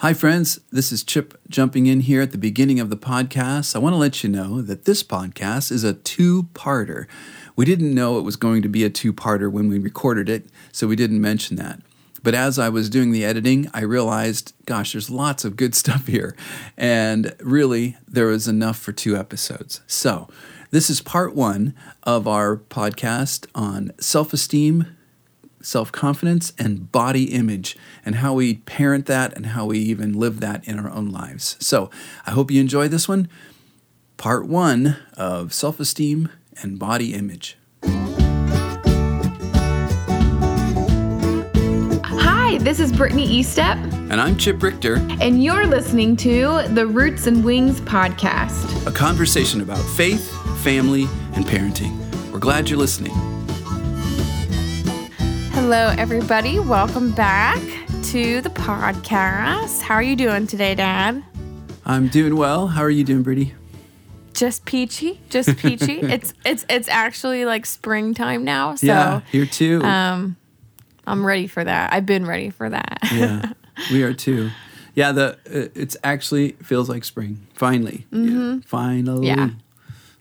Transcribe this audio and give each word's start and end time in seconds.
Hi, 0.00 0.14
friends. 0.14 0.60
This 0.70 0.92
is 0.92 1.02
Chip 1.02 1.36
jumping 1.48 1.86
in 1.86 2.02
here 2.02 2.22
at 2.22 2.30
the 2.30 2.38
beginning 2.38 2.78
of 2.78 2.88
the 2.88 2.96
podcast. 2.96 3.74
I 3.74 3.80
want 3.80 3.94
to 3.94 3.98
let 3.98 4.22
you 4.22 4.30
know 4.30 4.62
that 4.62 4.84
this 4.84 5.02
podcast 5.02 5.72
is 5.72 5.82
a 5.82 5.94
two 5.94 6.44
parter. 6.54 7.08
We 7.56 7.64
didn't 7.64 7.92
know 7.92 8.16
it 8.16 8.22
was 8.22 8.36
going 8.36 8.62
to 8.62 8.68
be 8.68 8.84
a 8.84 8.90
two 8.90 9.12
parter 9.12 9.50
when 9.50 9.66
we 9.66 9.80
recorded 9.80 10.28
it, 10.28 10.50
so 10.70 10.86
we 10.86 10.94
didn't 10.94 11.20
mention 11.20 11.56
that. 11.56 11.80
But 12.22 12.36
as 12.36 12.60
I 12.60 12.68
was 12.68 12.88
doing 12.88 13.10
the 13.10 13.24
editing, 13.24 13.68
I 13.74 13.80
realized, 13.80 14.52
gosh, 14.66 14.92
there's 14.92 15.10
lots 15.10 15.44
of 15.44 15.56
good 15.56 15.74
stuff 15.74 16.06
here. 16.06 16.36
And 16.76 17.34
really, 17.40 17.96
there 18.06 18.26
was 18.26 18.46
enough 18.46 18.78
for 18.78 18.92
two 18.92 19.16
episodes. 19.16 19.80
So, 19.88 20.28
this 20.70 20.88
is 20.88 21.00
part 21.00 21.34
one 21.34 21.74
of 22.04 22.28
our 22.28 22.56
podcast 22.56 23.48
on 23.52 23.90
self 23.98 24.32
esteem, 24.32 24.96
self 25.62 25.90
confidence, 25.92 26.52
and 26.58 26.90
body 26.92 27.24
image, 27.34 27.76
and 28.04 28.16
how 28.16 28.34
we 28.34 28.54
parent 28.56 29.06
that 29.06 29.34
and 29.36 29.46
how 29.46 29.66
we 29.66 29.78
even 29.78 30.12
live 30.12 30.40
that 30.40 30.66
in 30.66 30.78
our 30.78 30.90
own 30.90 31.10
lives. 31.10 31.56
So, 31.60 31.90
I 32.26 32.30
hope 32.32 32.50
you 32.50 32.60
enjoy 32.60 32.88
this 32.88 33.08
one. 33.08 33.28
Part 34.16 34.46
one 34.46 34.96
of 35.16 35.52
self 35.52 35.78
esteem 35.80 36.28
and 36.62 36.78
body 36.78 37.14
image. 37.14 37.56
Hi, 42.04 42.58
this 42.58 42.80
is 42.80 42.92
Brittany 42.92 43.40
Estep, 43.40 43.76
And 44.10 44.20
I'm 44.20 44.36
Chip 44.36 44.62
Richter, 44.62 44.96
and 45.20 45.42
you're 45.44 45.66
listening 45.66 46.16
to 46.18 46.62
the 46.68 46.86
Roots 46.86 47.26
and 47.26 47.44
Wings 47.44 47.80
podcast. 47.82 48.86
a 48.86 48.90
conversation 48.92 49.60
about 49.60 49.84
faith, 49.96 50.30
family, 50.62 51.04
and 51.34 51.44
parenting. 51.44 51.94
We're 52.32 52.38
glad 52.38 52.68
you're 52.70 52.78
listening. 52.78 53.12
Hello, 55.70 55.94
everybody. 55.98 56.58
Welcome 56.58 57.10
back 57.10 57.60
to 58.04 58.40
the 58.40 58.48
podcast. 58.48 59.82
How 59.82 59.96
are 59.96 60.02
you 60.02 60.16
doing 60.16 60.46
today, 60.46 60.74
Dad? 60.74 61.22
I'm 61.84 62.08
doing 62.08 62.36
well. 62.36 62.68
How 62.68 62.80
are 62.80 62.88
you 62.88 63.04
doing, 63.04 63.22
Brittany? 63.22 63.52
Just 64.32 64.64
peachy, 64.64 65.20
just 65.28 65.58
peachy. 65.58 66.00
it's 66.00 66.32
it's 66.46 66.64
it's 66.70 66.88
actually 66.88 67.44
like 67.44 67.66
springtime 67.66 68.44
now, 68.44 68.76
so 68.76 68.86
yeah, 68.86 69.20
here 69.30 69.44
too. 69.44 69.82
um, 69.82 70.38
I'm 71.06 71.22
ready 71.22 71.46
for 71.46 71.62
that. 71.62 71.92
I've 71.92 72.06
been 72.06 72.24
ready 72.24 72.48
for 72.48 72.70
that. 72.70 73.00
yeah, 73.12 73.52
we 73.92 74.02
are 74.02 74.14
too. 74.14 74.48
Yeah, 74.94 75.12
the 75.12 75.32
uh, 75.32 75.68
it's 75.74 75.98
actually 76.02 76.52
feels 76.62 76.88
like 76.88 77.04
spring. 77.04 77.46
Finally, 77.52 78.06
yeah, 78.10 78.60
finally. 78.64 79.26
Mm-hmm. 79.26 79.38
Yeah. 79.38 79.50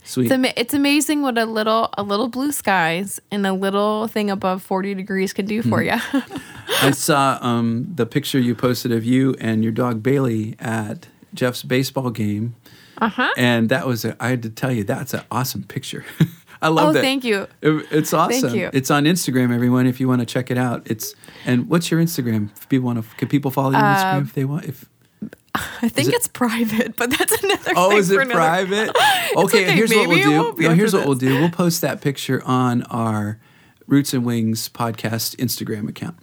Sweet. 0.07 0.25
It's, 0.25 0.33
ama- 0.33 0.53
it's 0.55 0.73
amazing 0.73 1.21
what 1.21 1.37
a 1.37 1.45
little 1.45 1.89
a 1.97 2.03
little 2.03 2.27
blue 2.29 2.51
skies 2.51 3.19
and 3.31 3.45
a 3.45 3.53
little 3.53 4.07
thing 4.07 4.29
above 4.31 4.63
40 4.63 4.93
degrees 4.95 5.33
can 5.33 5.45
do 5.45 5.61
for 5.61 5.83
you. 5.83 5.93
I 6.81 6.91
saw 6.91 7.37
um, 7.41 7.87
the 7.95 8.05
picture 8.05 8.39
you 8.39 8.55
posted 8.55 8.91
of 8.91 9.03
you 9.05 9.35
and 9.39 9.63
your 9.63 9.71
dog 9.73 10.01
Bailey 10.03 10.55
at 10.59 11.07
Jeff's 11.33 11.63
baseball 11.63 12.09
game, 12.09 12.55
uh 12.99 13.09
huh. 13.09 13.29
and 13.37 13.69
that 13.69 13.85
was 13.87 14.03
a, 14.05 14.15
I 14.19 14.29
had 14.29 14.41
to 14.43 14.49
tell 14.49 14.71
you 14.71 14.83
that's 14.83 15.13
an 15.13 15.21
awesome 15.31 15.63
picture. 15.63 16.05
I 16.61 16.69
love 16.69 16.89
Oh, 16.89 16.93
that. 16.93 17.01
thank 17.01 17.23
you. 17.23 17.45
It- 17.61 17.85
It's 17.91 18.13
awesome. 18.13 18.55
you. 18.55 18.71
It's 18.73 18.89
on 18.89 19.03
Instagram, 19.05 19.53
everyone. 19.53 19.85
If 19.85 19.99
you 19.99 20.07
want 20.07 20.21
to 20.21 20.25
check 20.25 20.49
it 20.49 20.57
out, 20.57 20.89
it's 20.89 21.13
and 21.45 21.69
what's 21.69 21.91
your 21.91 22.01
Instagram? 22.01 22.49
If 22.57 22.67
people 22.67 22.87
want 22.87 23.03
to, 23.03 23.15
can 23.17 23.27
people 23.27 23.51
follow 23.51 23.69
you 23.71 23.77
on 23.77 23.83
Uh, 23.83 23.95
Instagram 23.95 24.21
if 24.23 24.33
they 24.33 24.45
want? 24.45 24.65
If 24.65 24.85
I 25.81 25.89
think 25.89 26.09
it- 26.09 26.15
it's 26.15 26.27
private, 26.27 26.95
but 26.95 27.09
that's 27.17 27.43
another. 27.43 27.73
oh, 27.75 27.89
thing 27.89 27.97
is 27.99 28.11
it 28.11 28.15
another- 28.21 28.33
private? 28.33 28.89
Okay, 29.35 29.65
okay, 29.65 29.71
here's 29.75 29.93
what 29.93 30.07
we'll 30.07 30.53
do. 30.53 30.63
No, 30.63 30.73
here's 30.73 30.93
what 30.93 31.05
we'll 31.05 31.15
do. 31.15 31.35
We'll 31.39 31.49
post 31.51 31.81
that 31.81 31.99
picture 32.01 32.41
on 32.45 32.83
our 32.83 33.39
Roots 33.85 34.13
and 34.13 34.25
Wings 34.25 34.69
podcast 34.69 35.35
Instagram 35.35 35.87
account. 35.89 36.15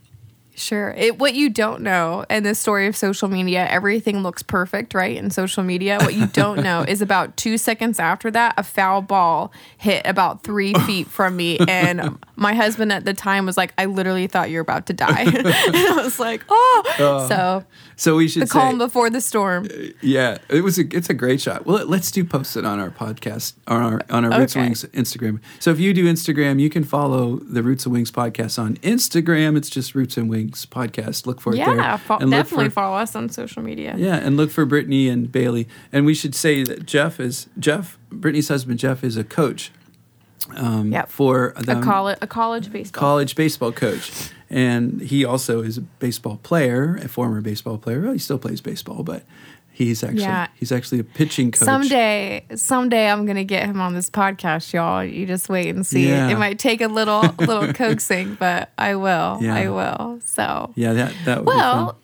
Sure. 0.57 0.95
It, 0.97 1.19
what 1.19 1.35
you 1.35 1.51
don't 1.51 1.81
know, 1.83 2.25
and 2.31 2.47
the 2.47 2.55
story 2.55 2.87
of 2.87 2.97
social 2.97 3.29
media, 3.29 3.67
everything 3.69 4.23
looks 4.23 4.43
perfect, 4.43 4.95
right? 4.95 5.17
In 5.17 5.31
social 5.31 5.65
media, 5.65 5.99
what 6.01 6.15
you 6.15 6.27
don't 6.29 6.63
know 6.63 6.85
is 6.87 7.03
about 7.03 7.37
two 7.37 7.59
seconds 7.59 7.99
after 7.99 8.31
that, 8.31 8.55
a 8.57 8.63
foul 8.63 9.03
ball 9.03 9.53
hit 9.77 10.07
about 10.07 10.45
three 10.45 10.73
feet 10.87 11.09
from 11.09 11.37
me, 11.37 11.59
and 11.69 12.19
my 12.37 12.55
husband 12.55 12.93
at 12.93 13.05
the 13.05 13.15
time 13.15 13.47
was 13.47 13.57
like, 13.57 13.75
"I 13.77 13.87
literally 13.87 14.29
thought 14.29 14.49
you 14.49 14.59
were 14.59 14.63
about 14.63 14.87
to 14.87 14.93
die," 14.93 15.23
and 15.27 15.47
I 15.47 16.01
was 16.03 16.21
like, 16.21 16.43
"Oh." 16.49 16.83
Uh, 16.99 17.29
so 17.29 17.65
So 17.97 18.17
we 18.17 18.29
should 18.29 18.43
the 18.43 18.47
say, 18.47 18.59
calm 18.59 18.79
before 18.79 19.11
the 19.11 19.21
storm. 19.21 19.67
Uh, 19.67 19.87
yeah, 20.03 20.39
it 20.49 20.63
was 20.63 20.79
a 20.79 20.83
it's 20.97 21.11
a 21.11 21.15
great 21.15 21.41
shot. 21.41 21.67
Well, 21.67 21.85
let's 21.85 22.13
do 22.13 22.25
post 22.25 22.57
it 22.57 22.65
on 22.65 22.79
our 22.79 22.91
podcast 22.91 23.55
on 23.67 23.83
our 23.83 24.01
on 24.09 24.25
our 24.25 24.39
Roots 24.39 24.55
and 24.55 24.67
Wings 24.67 24.85
Instagram. 24.93 25.41
So 25.59 25.73
if 25.73 25.81
you 25.81 25.93
do 25.93 26.05
Instagram, 26.05 26.61
you 26.61 26.71
can 26.71 26.85
follow 26.85 27.39
the 27.39 27.63
Roots 27.65 27.87
and 27.87 27.93
Wings 27.93 28.13
podcast 28.13 28.57
on 28.57 28.77
Instagram. 28.77 29.57
It's 29.57 29.69
just 29.69 29.97
Roots 29.97 30.17
and 30.17 30.31
Wings 30.31 30.44
podcast. 30.51 31.27
Look 31.27 31.41
for 31.41 31.53
it 31.53 31.57
there. 31.57 31.75
Yeah, 31.77 31.97
fo- 31.97 32.19
And 32.19 32.31
definitely 32.31 32.67
for- 32.67 32.73
follow 32.73 32.97
us 32.97 33.15
on 33.17 33.29
social 33.29 33.63
media. 33.63 33.95
Yeah, 33.97 34.17
and 34.17 34.37
look 34.37 34.51
for 34.51 34.65
Brittany 34.65 35.09
and 35.09 35.31
Bailey. 35.31 35.67
And 35.93 36.05
we 36.07 36.15
should 36.15 36.35
say 36.35 36.63
that 36.65 36.87
Jeff 36.87 37.19
is 37.21 37.49
Jeff, 37.59 37.99
Brittany's 38.11 38.49
husband 38.49 38.79
Jeff 38.79 39.03
is 39.05 39.17
a 39.17 39.25
coach 39.25 39.73
um, 40.57 40.93
Yep. 40.93 41.09
for 41.11 41.55
A 41.57 41.63
them, 41.63 41.83
college, 41.83 42.19
a 42.21 42.27
college 42.27 42.71
baseball. 42.73 43.01
college 43.01 43.35
baseball 43.35 43.73
coach. 43.73 44.31
And 44.51 45.01
he 45.01 45.25
also 45.25 45.63
is 45.63 45.79
a 45.79 45.81
baseball 45.81 46.39
player, 46.43 46.97
a 47.03 47.09
former 47.09 47.41
baseball 47.41 47.79
player. 47.79 48.01
Well, 48.03 48.13
he 48.13 48.19
still 48.19 48.39
plays 48.39 48.61
baseball, 48.61 49.03
but 49.03 49.25
he's 49.75 50.03
actually 50.03 50.23
Yeah. 50.23 50.47
he's 50.55 50.73
actually 50.73 51.01
a 51.01 51.05
pitching 51.05 51.51
coach. 51.51 51.65
Someday, 51.65 52.45
someday 52.55 53.09
I'm 53.11 53.27
gonna 53.27 53.45
get 53.45 53.67
him 53.67 53.81
on 53.81 53.93
this 53.95 54.09
podcast, 54.09 54.73
y'all. 54.73 55.05
You 55.05 55.27
just 55.27 55.49
wait 55.49 55.69
and 55.75 55.85
see. 55.87 56.09
Yeah. 56.09 56.31
It 56.31 56.39
might 56.39 56.59
take 56.59 56.81
a 56.81 56.89
little, 56.89 57.21
little 57.39 57.73
coaxing, 57.75 58.37
but 58.37 58.71
I 58.79 58.95
will. 58.95 59.39
Yeah. 59.43 59.55
I 59.55 59.69
will. 59.69 60.21
So, 60.25 60.73
Yeah, 60.77 60.93
that 60.95 61.13
that 61.27 61.45
well. 61.45 61.99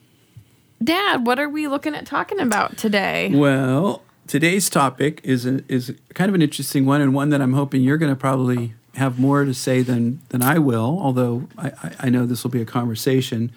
Dad, 0.83 1.27
what 1.27 1.39
are 1.39 1.49
we 1.49 1.69
looking 1.69 1.95
at 1.95 2.07
talking 2.07 2.41
about 2.41 2.77
today? 2.79 3.31
Well, 3.35 4.03
today's 4.27 4.71
topic 4.71 5.21
is 5.23 5.45
a, 5.45 5.63
is 5.71 5.95
kind 6.15 6.29
of 6.31 6.35
an 6.35 6.41
interesting 6.43 6.87
one, 6.87 7.01
and 7.03 7.13
one 7.15 7.29
that 7.31 7.43
I'm 7.43 7.53
hoping 7.53 7.83
you're 7.83 7.99
going 7.99 8.13
to 8.13 8.17
probably 8.19 8.73
have 8.95 9.19
more 9.19 9.45
to 9.45 9.53
say 9.53 9.83
than 9.83 10.21
than 10.31 10.43
I 10.43 10.59
will. 10.59 10.99
Although 11.01 11.49
I, 11.59 11.69
I, 11.83 11.95
I 12.01 12.09
know 12.09 12.25
this 12.25 12.43
will 12.45 12.51
be 12.51 12.63
a 12.63 12.67
conversation. 12.67 13.53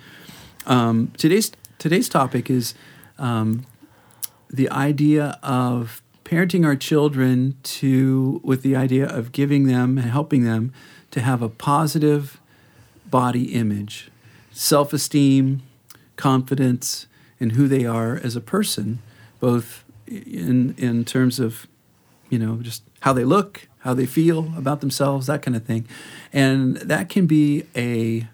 Um, 0.66 1.12
today's 1.18 1.52
today's 1.80 2.10
topic 2.10 2.50
is 2.50 2.74
um, 3.18 3.66
the 4.54 4.70
idea 4.70 5.40
of 5.42 6.04
parenting 6.24 6.64
our 6.64 6.76
children 6.76 7.58
to 7.64 8.40
with 8.44 8.62
the 8.62 8.76
idea 8.76 9.08
of 9.08 9.32
giving 9.32 9.66
them 9.66 9.98
and 9.98 10.12
helping 10.12 10.44
them 10.44 10.72
to 11.12 11.22
have 11.22 11.42
a 11.42 11.50
positive 11.50 12.40
body 13.10 13.54
image, 13.54 14.12
self 14.52 14.94
esteem, 14.94 15.64
confidence 16.16 17.08
in 17.40 17.52
who 17.52 17.68
they 17.68 17.86
are 17.86 18.16
as 18.16 18.36
a 18.36 18.42
person, 18.42 19.00
both 19.40 19.84
in 20.08 20.76
in 20.78 21.04
terms 21.04 21.40
of 21.40 21.68
you 22.30 22.38
know 22.38 22.58
just 22.58 22.84
how 23.02 23.12
they 23.12 23.26
look, 23.26 23.68
how 23.80 23.96
they 23.96 24.06
feel 24.06 24.54
about 24.56 24.82
themselves, 24.82 25.26
that 25.28 25.42
kind 25.42 25.58
of 25.58 25.66
thing, 25.66 25.88
and 26.32 26.78
that 26.78 27.10
can 27.10 27.26
be 27.26 27.66
a 27.76 28.28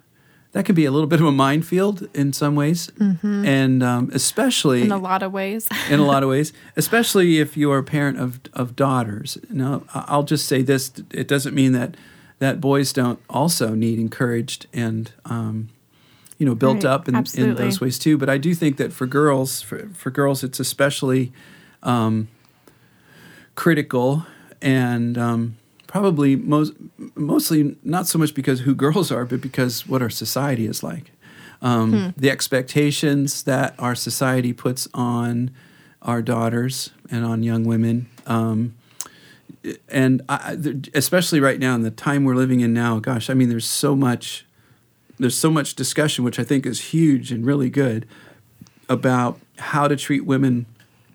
that 0.51 0.65
can 0.65 0.73
be 0.75 0.85
a 0.85 0.91
little 0.91 1.07
bit 1.07 1.21
of 1.21 1.27
a 1.27 1.31
minefield 1.31 2.07
in 2.13 2.33
some 2.33 2.55
ways, 2.55 2.91
and 2.99 3.83
um, 3.83 4.09
especially 4.13 4.81
In 4.81 4.91
a 4.91 4.97
lot 4.97 5.21
of 5.21 5.31
ways. 5.31 5.67
in 5.89 5.99
a 5.99 6.05
lot 6.05 6.23
of 6.23 6.29
ways, 6.29 6.53
especially 6.75 7.39
if 7.39 7.55
you 7.55 7.71
are 7.71 7.77
a 7.77 7.83
parent 7.83 8.17
of 8.19 8.39
of 8.53 8.75
daughters. 8.75 9.37
Now, 9.49 9.83
I'll 9.93 10.23
just 10.23 10.47
say 10.47 10.61
this: 10.63 10.91
it 11.11 11.27
doesn't 11.27 11.53
mean 11.53 11.73
that 11.73 11.95
that 12.39 12.59
boys 12.59 12.93
don't 12.93 13.19
also 13.29 13.75
need 13.75 13.99
encouraged 13.99 14.65
and 14.73 15.11
um, 15.25 15.69
you 16.37 16.45
know 16.45 16.55
built 16.55 16.83
Right, 16.83 16.85
up 16.85 17.07
in, 17.07 17.15
in 17.15 17.55
those 17.55 17.79
ways 17.81 17.99
too. 17.99 18.17
But 18.17 18.29
I 18.29 18.37
do 18.37 18.55
think 18.55 18.77
that 18.77 18.91
for 18.91 19.05
girls, 19.05 19.61
for 19.61 19.89
for 19.93 20.09
girls, 20.09 20.43
it's 20.43 20.59
especially 20.59 21.31
um, 21.83 22.27
critical 23.55 24.25
and 24.61 25.17
um, 25.17 25.57
probably 25.89 26.35
most 26.35 26.73
mostly 27.15 27.75
not 27.83 28.05
so 28.05 28.19
much 28.19 28.35
because 28.35 28.59
who 28.61 28.75
girls 28.75 29.11
are, 29.11 29.25
but 29.25 29.41
because 29.41 29.87
what 29.87 30.03
our 30.03 30.09
society 30.09 30.67
is 30.67 30.83
like. 30.83 31.11
Um, 31.61 31.91
Hmm. 31.91 32.09
The 32.15 32.29
expectations 32.29 33.43
that 33.43 33.73
our 33.79 33.95
society 33.95 34.53
puts 34.53 34.87
on 34.93 35.49
our 36.03 36.21
daughters 36.21 36.91
and 37.11 37.25
on 37.25 37.41
young 37.43 37.63
women. 37.65 38.07
Um, 38.27 38.75
and 39.89 40.21
I, 40.29 40.55
especially 40.93 41.39
right 41.39 41.59
now 41.59 41.73
in 41.75 41.81
the 41.81 41.91
time 41.91 42.23
we're 42.23 42.35
living 42.35 42.61
in 42.61 42.71
now, 42.71 42.99
gosh, 42.99 43.29
I 43.29 43.33
mean, 43.33 43.49
there's 43.49 43.65
so 43.65 43.95
much, 43.95 44.45
there's 45.17 45.35
so 45.35 45.49
much 45.49 45.73
discussion, 45.73 46.23
which 46.23 46.39
I 46.39 46.43
think 46.43 46.65
is 46.65 46.93
huge 46.93 47.31
and 47.31 47.45
really 47.45 47.69
good, 47.69 48.05
about 48.87 49.39
how 49.57 49.87
to 49.87 49.95
treat 49.97 50.23
women 50.23 50.67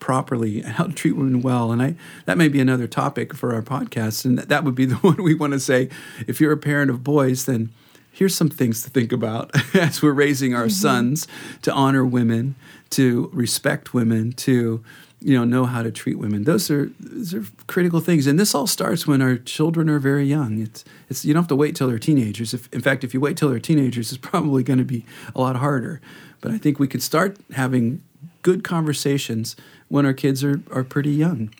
properly 0.05 0.61
and 0.61 0.73
how 0.75 0.85
to 0.85 0.93
treat 0.93 1.17
women 1.17 1.41
well. 1.41 1.73
And 1.73 1.83
I 1.83 1.95
that 2.27 2.37
may 2.37 2.49
be 2.49 2.61
another 2.61 2.87
topic 2.87 3.33
for 3.35 3.55
our 3.55 3.63
podcast, 3.63 4.27
and 4.27 4.39
that, 4.39 4.63
would 4.63 4.75
be 4.75 4.85
the 4.95 4.97
one 4.97 5.23
we 5.23 5.35
want 5.35 5.55
to 5.55 5.61
say. 5.61 5.89
If 6.27 6.41
you're 6.41 6.53
a 6.53 6.59
parent 6.59 6.91
of 6.91 7.03
boys, 7.03 7.47
then 7.47 7.73
here's 8.13 8.35
some 8.35 8.51
things 8.51 8.83
to 8.83 8.91
think 8.91 9.13
about 9.13 9.51
as 9.75 10.03
we're 10.03 10.13
raising 10.13 10.55
our 10.55 10.65
mm-hmm. 10.65 10.71
sons 10.71 11.27
to 11.63 11.73
honor 11.73 12.05
women, 12.05 12.55
to 12.91 13.31
respect 13.33 13.95
women, 13.95 14.33
to 14.33 14.85
you 15.21 15.39
know 15.39 15.45
know 15.45 15.65
how 15.65 15.83
to 15.83 15.91
treat 15.91 16.19
women. 16.19 16.45
Those 16.45 16.71
are 16.71 16.91
those 17.01 17.33
are 17.33 17.45
critical 17.67 18.01
things, 18.01 18.27
and 18.27 18.39
this 18.39 18.55
all 18.55 18.67
starts 18.67 19.07
when 19.07 19.23
our 19.23 19.39
children 19.39 19.89
are 19.89 19.99
very 19.99 20.27
young. 20.27 20.61
It's 20.61 20.85
it's 21.09 21.25
you 21.25 21.33
don't 21.33 21.45
have 21.45 21.49
to 21.49 21.57
wait 21.57 21.77
till 21.77 21.89
they're 21.89 21.99
teenagers. 21.99 22.53
If 22.53 22.71
in 22.75 22.83
fact, 22.83 23.05
if 23.05 23.15
you 23.15 23.21
wait 23.21 23.39
till 23.39 23.49
they're 23.49 23.59
teenagers, 23.59 24.13
it's 24.13 24.19
probably 24.19 24.63
going 24.63 24.81
to 24.81 24.85
be 24.85 25.07
a 25.35 25.41
lot 25.41 25.57
harder. 25.57 26.03
But 26.43 26.53
I 26.53 26.59
think 26.59 26.79
we 26.79 26.89
could 26.89 27.03
start 27.03 27.39
having 27.55 28.03
good 28.45 28.63
conversations 28.63 29.57
when 29.95 30.05
our 30.05 30.13
kids 30.13 30.43
are, 30.43 30.61
are 30.73 30.83
pretty 30.83 31.13
young. 31.13 31.55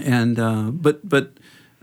And 0.00 0.38
uh, 0.38 0.70
but 0.70 1.06
but 1.06 1.32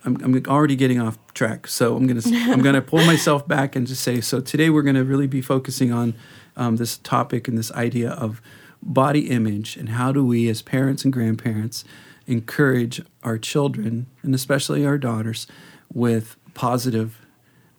I'm, 0.06 0.16
I'm 0.24 0.44
already 0.48 0.78
getting 0.78 1.02
off 1.02 1.18
track, 1.34 1.68
so 1.68 1.98
I'm 1.98 2.08
gonna 2.08 2.22
I'm 2.26 2.62
gonna 2.62 2.82
pull 2.94 3.06
myself 3.06 3.46
back 3.50 3.76
and 3.76 3.86
just 3.86 4.02
say 4.02 4.22
so. 4.22 4.40
Today 4.40 4.70
we're 4.70 4.82
gonna 4.82 5.04
really 5.04 5.28
be 5.28 5.42
focusing 5.42 5.92
on 5.92 6.14
um, 6.56 6.78
this 6.78 7.00
topic 7.00 7.50
and 7.50 7.58
this 7.58 7.70
idea 7.74 8.12
of 8.12 8.42
body 8.82 9.30
image 9.30 9.76
and 9.76 9.90
how 9.90 10.14
do 10.14 10.26
we 10.26 10.48
as 10.48 10.62
parents 10.62 11.04
and 11.04 11.12
grandparents 11.12 11.84
encourage 12.28 13.02
our 13.22 13.38
children 13.38 14.06
and 14.22 14.34
especially 14.34 14.86
our 14.86 14.98
daughters 14.98 15.48
with 15.94 16.38
positive 16.54 17.26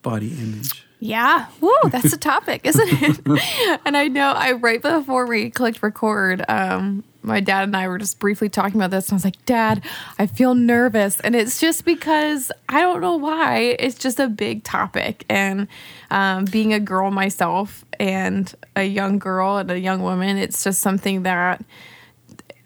body 0.02 0.32
image. 0.32 0.86
Yeah. 1.00 1.46
Woo, 1.60 1.74
that's 1.88 2.12
a 2.12 2.18
topic, 2.18 2.62
isn't 2.64 2.88
it? 3.02 3.80
and 3.86 3.96
I 3.96 4.08
know 4.08 4.32
I 4.32 4.52
right 4.52 4.82
before 4.82 5.26
we 5.26 5.48
clicked 5.48 5.82
record, 5.82 6.44
um, 6.48 7.02
my 7.24 7.40
dad 7.40 7.64
and 7.64 7.76
I 7.76 7.88
were 7.88 7.98
just 7.98 8.18
briefly 8.18 8.48
talking 8.48 8.76
about 8.76 8.90
this, 8.90 9.08
and 9.08 9.14
I 9.14 9.16
was 9.16 9.24
like, 9.24 9.44
Dad, 9.46 9.82
I 10.18 10.26
feel 10.26 10.54
nervous. 10.54 11.20
And 11.20 11.34
it's 11.34 11.60
just 11.60 11.84
because 11.84 12.52
I 12.68 12.80
don't 12.80 13.00
know 13.00 13.16
why. 13.16 13.76
It's 13.78 13.98
just 13.98 14.20
a 14.20 14.28
big 14.28 14.62
topic. 14.62 15.24
And 15.28 15.66
um, 16.10 16.44
being 16.44 16.72
a 16.72 16.80
girl 16.80 17.10
myself 17.10 17.84
and 17.98 18.54
a 18.76 18.84
young 18.84 19.18
girl 19.18 19.56
and 19.56 19.70
a 19.70 19.78
young 19.78 20.02
woman, 20.02 20.36
it's 20.36 20.62
just 20.62 20.80
something 20.80 21.22
that 21.22 21.64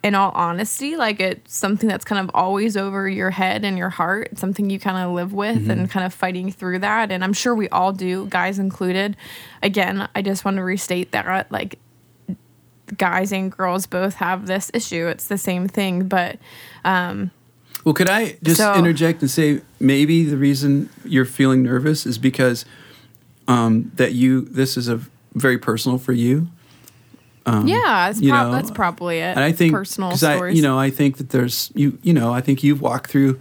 in 0.03 0.15
all 0.15 0.31
honesty, 0.31 0.97
like 0.97 1.21
it's 1.21 1.55
something 1.55 1.89
that's 1.89 2.05
kind 2.05 2.21
of 2.21 2.31
always 2.35 2.77
over 2.77 3.09
your 3.09 3.31
head 3.31 3.65
and 3.65 3.77
your 3.77 3.91
heart. 3.91 4.29
It's 4.31 4.41
something 4.41 4.71
you 4.71 4.79
kind 4.79 4.97
of 4.97 5.13
live 5.13 5.33
with 5.33 5.63
mm-hmm. 5.63 5.71
and 5.71 5.91
kind 5.91 6.07
of 6.07 6.15
fighting 6.15 6.53
through 6.53 6.81
that. 6.81 7.11
And 7.11 7.25
I'm 7.25 7.33
sure 7.33 7.55
we 7.55 7.69
all 7.71 7.93
do, 7.93 8.27
guys 8.27 8.59
included. 8.59 9.17
Again, 9.63 10.09
I 10.15 10.23
just 10.23 10.45
want 10.45 10.57
to 10.59 10.63
restate 10.63 11.11
that 11.13 11.51
like 11.51 11.79
guys 12.97 13.33
and 13.33 13.51
girls 13.51 13.87
both 13.87 14.15
have 14.15 14.47
this 14.47 14.71
issue. 14.73 15.07
It's 15.07 15.27
the 15.27 15.39
same 15.39 15.69
thing, 15.69 16.09
but 16.09 16.39
um, 16.85 17.31
well, 17.85 17.95
could 17.95 18.09
I 18.09 18.37
just 18.43 18.59
so, 18.59 18.75
interject 18.75 19.21
and 19.23 19.31
say 19.31 19.61
maybe 19.81 20.25
the 20.25 20.37
reason 20.37 20.91
you're 21.05 21.25
feeling 21.25 21.63
nervous 21.63 22.07
is 22.07 22.19
because 22.19 22.65
um, 23.47 23.93
that 23.95 24.13
you 24.13 24.43
this 24.43 24.77
is 24.77 24.89
a 24.89 25.01
very 25.35 25.59
personal 25.59 25.99
for 25.99 26.13
you 26.13 26.49
um, 27.49 27.67
yeah, 27.67 28.13
you 28.15 28.31
prob- 28.31 28.47
know, 28.47 28.53
that's 28.53 28.71
probably 28.71 29.19
it. 29.19 29.37
And 29.37 29.41
I 29.41 29.53
think 29.53 29.73
personal 29.73 30.15
stories. 30.17 30.53
I, 30.53 30.57
you 30.57 30.63
know, 30.63 30.79
I 30.79 30.91
think 30.91 31.17
that 31.17 31.31
there's 31.31 31.73
you. 31.75 31.99
You 32.03 32.13
know, 32.13 32.33
I 32.33 32.43
think 32.43 32.63
you've 32.63 32.83
walked 32.83 33.11
through 33.11 33.41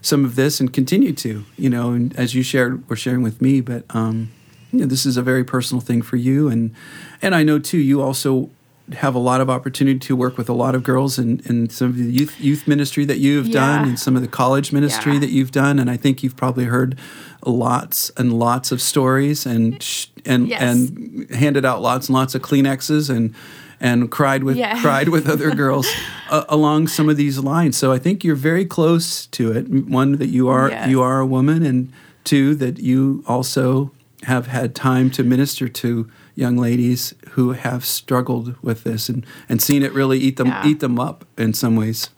some 0.00 0.24
of 0.24 0.36
this 0.36 0.60
and 0.60 0.72
continue 0.72 1.12
to. 1.14 1.44
You 1.56 1.68
know, 1.68 1.90
and 1.90 2.16
as 2.16 2.36
you 2.36 2.44
shared, 2.44 2.88
were 2.88 2.94
sharing 2.94 3.22
with 3.22 3.42
me, 3.42 3.60
but 3.60 3.84
um, 3.90 4.30
you 4.70 4.80
know, 4.80 4.86
this 4.86 5.04
is 5.04 5.16
a 5.16 5.22
very 5.22 5.42
personal 5.42 5.80
thing 5.80 6.02
for 6.02 6.14
you, 6.14 6.48
and 6.48 6.72
and 7.20 7.34
I 7.34 7.42
know 7.42 7.58
too. 7.58 7.78
You 7.78 8.00
also 8.00 8.48
have 8.94 9.14
a 9.14 9.18
lot 9.18 9.40
of 9.40 9.50
opportunity 9.50 9.98
to 9.98 10.16
work 10.16 10.38
with 10.38 10.48
a 10.48 10.52
lot 10.52 10.74
of 10.74 10.82
girls 10.82 11.18
in, 11.18 11.40
in 11.44 11.68
some 11.68 11.88
of 11.88 11.96
the 11.96 12.04
youth 12.04 12.40
youth 12.40 12.66
ministry 12.66 13.04
that 13.04 13.18
you've 13.18 13.48
yeah. 13.48 13.60
done 13.60 13.88
and 13.88 13.98
some 13.98 14.16
of 14.16 14.22
the 14.22 14.28
college 14.28 14.72
ministry 14.72 15.14
yeah. 15.14 15.20
that 15.20 15.30
you've 15.30 15.50
done 15.50 15.78
and 15.78 15.90
I 15.90 15.96
think 15.96 16.22
you've 16.22 16.36
probably 16.36 16.64
heard 16.64 16.98
lots 17.44 18.10
and 18.16 18.38
lots 18.38 18.72
of 18.72 18.80
stories 18.80 19.46
and 19.46 19.84
and 20.24 20.48
yes. 20.48 20.60
and 20.62 21.30
handed 21.30 21.64
out 21.64 21.82
lots 21.82 22.08
and 22.08 22.14
lots 22.14 22.34
of 22.34 22.42
Kleenexes 22.42 23.10
and 23.10 23.34
and 23.80 24.10
cried 24.10 24.42
with 24.42 24.56
yeah. 24.56 24.80
cried 24.80 25.08
with 25.08 25.28
other 25.28 25.54
girls 25.54 25.88
uh, 26.30 26.44
along 26.48 26.88
some 26.88 27.08
of 27.08 27.16
these 27.16 27.38
lines 27.38 27.76
so 27.76 27.92
I 27.92 27.98
think 27.98 28.24
you're 28.24 28.36
very 28.36 28.64
close 28.64 29.26
to 29.28 29.52
it 29.52 29.68
one 29.68 30.12
that 30.12 30.28
you 30.28 30.48
are 30.48 30.70
yes. 30.70 30.88
you 30.88 31.02
are 31.02 31.20
a 31.20 31.26
woman 31.26 31.64
and 31.64 31.92
two 32.24 32.54
that 32.56 32.78
you 32.78 33.24
also 33.26 33.90
have 34.28 34.46
had 34.46 34.74
time 34.74 35.10
to 35.10 35.24
minister 35.24 35.68
to 35.68 36.10
young 36.34 36.58
ladies 36.58 37.14
who 37.30 37.52
have 37.52 37.82
struggled 37.82 38.54
with 38.62 38.84
this 38.84 39.08
and, 39.08 39.24
and 39.48 39.62
seen 39.62 39.82
it 39.82 39.92
really 39.94 40.18
eat 40.18 40.36
them 40.36 40.48
yeah. 40.48 40.66
eat 40.66 40.80
them 40.80 41.00
up 41.00 41.24
in 41.38 41.54
some 41.54 41.76
ways. 41.76 42.10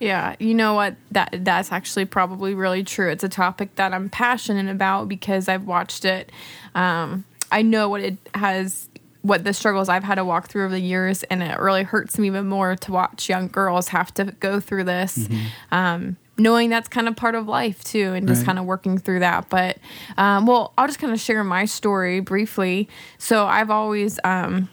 Yeah, 0.00 0.36
you 0.38 0.54
know 0.54 0.74
what? 0.74 0.96
That 1.12 1.44
that's 1.44 1.72
actually 1.72 2.04
probably 2.04 2.54
really 2.54 2.84
true. 2.84 3.10
It's 3.10 3.24
a 3.24 3.28
topic 3.28 3.74
that 3.76 3.94
I'm 3.94 4.10
passionate 4.10 4.70
about 4.70 5.08
because 5.08 5.48
I've 5.48 5.64
watched 5.64 6.04
it. 6.04 6.30
Um, 6.74 7.24
I 7.50 7.62
know 7.62 7.88
what 7.88 8.02
it 8.02 8.18
has, 8.34 8.90
what 9.22 9.44
the 9.44 9.54
struggles 9.54 9.88
I've 9.88 10.04
had 10.04 10.16
to 10.16 10.24
walk 10.24 10.48
through 10.48 10.66
over 10.66 10.74
the 10.74 10.80
years, 10.80 11.22
and 11.24 11.42
it 11.42 11.58
really 11.58 11.84
hurts 11.84 12.18
me 12.18 12.26
even 12.26 12.48
more 12.48 12.76
to 12.76 12.92
watch 12.92 13.30
young 13.30 13.48
girls 13.48 13.88
have 13.88 14.12
to 14.14 14.24
go 14.40 14.60
through 14.60 14.84
this. 14.84 15.16
Mm-hmm. 15.16 15.74
Um, 15.74 16.16
knowing 16.36 16.70
that's 16.70 16.88
kind 16.88 17.08
of 17.08 17.16
part 17.16 17.34
of 17.34 17.46
life 17.46 17.82
too 17.84 18.12
and 18.12 18.26
just 18.26 18.40
right. 18.40 18.46
kind 18.46 18.58
of 18.58 18.64
working 18.64 18.98
through 18.98 19.20
that 19.20 19.48
but 19.48 19.78
um, 20.18 20.46
well 20.46 20.72
i'll 20.76 20.86
just 20.86 20.98
kind 20.98 21.12
of 21.12 21.20
share 21.20 21.44
my 21.44 21.64
story 21.64 22.20
briefly 22.20 22.88
so 23.18 23.46
i've 23.46 23.70
always 23.70 24.18
um, 24.24 24.68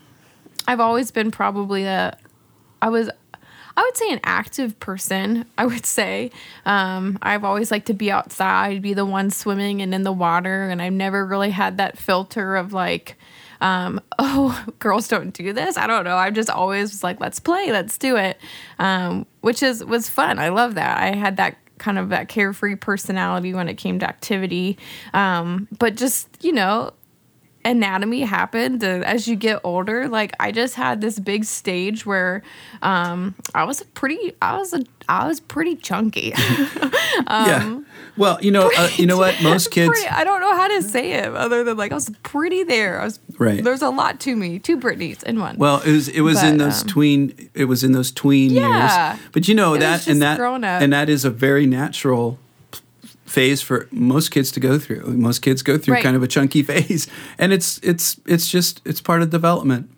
i've 0.67 0.79
always 0.79 1.11
been 1.11 1.31
probably 1.31 1.83
a 1.83 2.17
i 2.81 2.89
was 2.89 3.09
I 3.77 3.83
would 3.83 3.97
say 3.97 4.11
an 4.11 4.19
active 4.23 4.79
person. 4.79 5.45
I 5.57 5.65
would 5.65 5.85
say 5.85 6.31
um, 6.65 7.17
I've 7.21 7.43
always 7.43 7.71
liked 7.71 7.87
to 7.87 7.93
be 7.93 8.11
outside, 8.11 8.81
be 8.81 8.93
the 8.93 9.05
one 9.05 9.29
swimming 9.29 9.81
and 9.81 9.93
in 9.93 10.03
the 10.03 10.11
water, 10.11 10.69
and 10.69 10.81
I've 10.81 10.93
never 10.93 11.25
really 11.25 11.51
had 11.51 11.77
that 11.77 11.97
filter 11.97 12.55
of 12.55 12.73
like, 12.73 13.17
um, 13.61 14.01
oh, 14.19 14.65
girls 14.79 15.07
don't 15.07 15.33
do 15.33 15.53
this. 15.53 15.77
I 15.77 15.87
don't 15.87 16.03
know. 16.03 16.17
I'm 16.17 16.33
just 16.33 16.49
always 16.49 16.91
was 16.91 17.03
like, 17.03 17.19
let's 17.19 17.39
play, 17.39 17.71
let's 17.71 17.97
do 17.97 18.17
it, 18.17 18.37
um, 18.79 19.25
which 19.41 19.63
is 19.63 19.83
was 19.85 20.09
fun. 20.09 20.39
I 20.39 20.49
love 20.49 20.75
that. 20.75 21.01
I 21.01 21.15
had 21.15 21.37
that 21.37 21.57
kind 21.77 21.97
of 21.97 22.09
that 22.09 22.27
carefree 22.27 22.75
personality 22.75 23.53
when 23.53 23.67
it 23.69 23.75
came 23.75 23.99
to 23.99 24.07
activity, 24.07 24.77
um, 25.13 25.67
but 25.79 25.95
just 25.95 26.27
you 26.43 26.51
know, 26.51 26.91
anatomy 27.63 28.21
happened 28.21 28.83
uh, 28.83 29.01
as 29.05 29.27
you 29.27 29.35
get 29.35 29.59
older 29.63 30.07
like 30.07 30.33
i 30.39 30.51
just 30.51 30.75
had 30.75 30.99
this 30.99 31.19
big 31.19 31.45
stage 31.45 32.05
where 32.05 32.41
um 32.81 33.35
i 33.53 33.63
was 33.63 33.81
a 33.81 33.85
pretty 33.85 34.33
i 34.41 34.57
was 34.57 34.73
a 34.73 34.81
i 35.07 35.27
was 35.27 35.39
pretty 35.39 35.75
chunky 35.75 36.33
um, 37.27 37.47
yeah 37.47 37.79
well, 38.17 38.37
you 38.41 38.51
know, 38.51 38.71
uh, 38.77 38.89
you 38.95 39.05
know 39.05 39.17
what? 39.17 39.35
Most 39.43 39.71
kids. 39.71 39.89
Pretty, 39.89 40.07
I 40.07 40.23
don't 40.23 40.41
know 40.41 40.55
how 40.55 40.67
to 40.67 40.81
say 40.81 41.13
it 41.13 41.33
other 41.33 41.63
than 41.63 41.77
like 41.77 41.91
I 41.91 41.95
was 41.95 42.09
pretty 42.23 42.63
there. 42.63 43.01
I 43.01 43.05
was 43.05 43.19
right. 43.37 43.63
There's 43.63 43.81
a 43.81 43.89
lot 43.89 44.19
to 44.21 44.35
me, 44.35 44.59
two 44.59 44.77
Brittanys 44.77 45.23
in 45.23 45.39
one. 45.39 45.57
Well, 45.57 45.81
it 45.81 45.91
was 45.91 46.07
it 46.09 46.21
was 46.21 46.41
but, 46.41 46.49
in 46.49 46.57
those 46.57 46.81
um, 46.81 46.87
tween. 46.87 47.49
It 47.53 47.65
was 47.65 47.83
in 47.83 47.91
those 47.93 48.11
tween 48.11 48.51
yeah, 48.51 49.13
years. 49.13 49.21
But 49.31 49.47
you 49.47 49.55
know 49.55 49.77
that 49.77 50.07
and 50.07 50.21
that 50.21 50.39
and 50.39 50.93
that 50.93 51.09
is 51.09 51.25
a 51.25 51.29
very 51.29 51.65
natural 51.65 52.37
phase 53.25 53.61
for 53.61 53.87
most 53.91 54.29
kids 54.29 54.51
to 54.51 54.59
go 54.59 54.77
through. 54.77 55.05
Most 55.05 55.39
kids 55.39 55.61
go 55.61 55.77
through 55.77 55.95
right. 55.95 56.03
kind 56.03 56.15
of 56.15 56.23
a 56.23 56.27
chunky 56.27 56.63
phase, 56.63 57.07
and 57.37 57.53
it's 57.53 57.79
it's 57.81 58.19
it's 58.25 58.49
just 58.49 58.81
it's 58.85 59.01
part 59.01 59.21
of 59.21 59.29
development. 59.29 59.89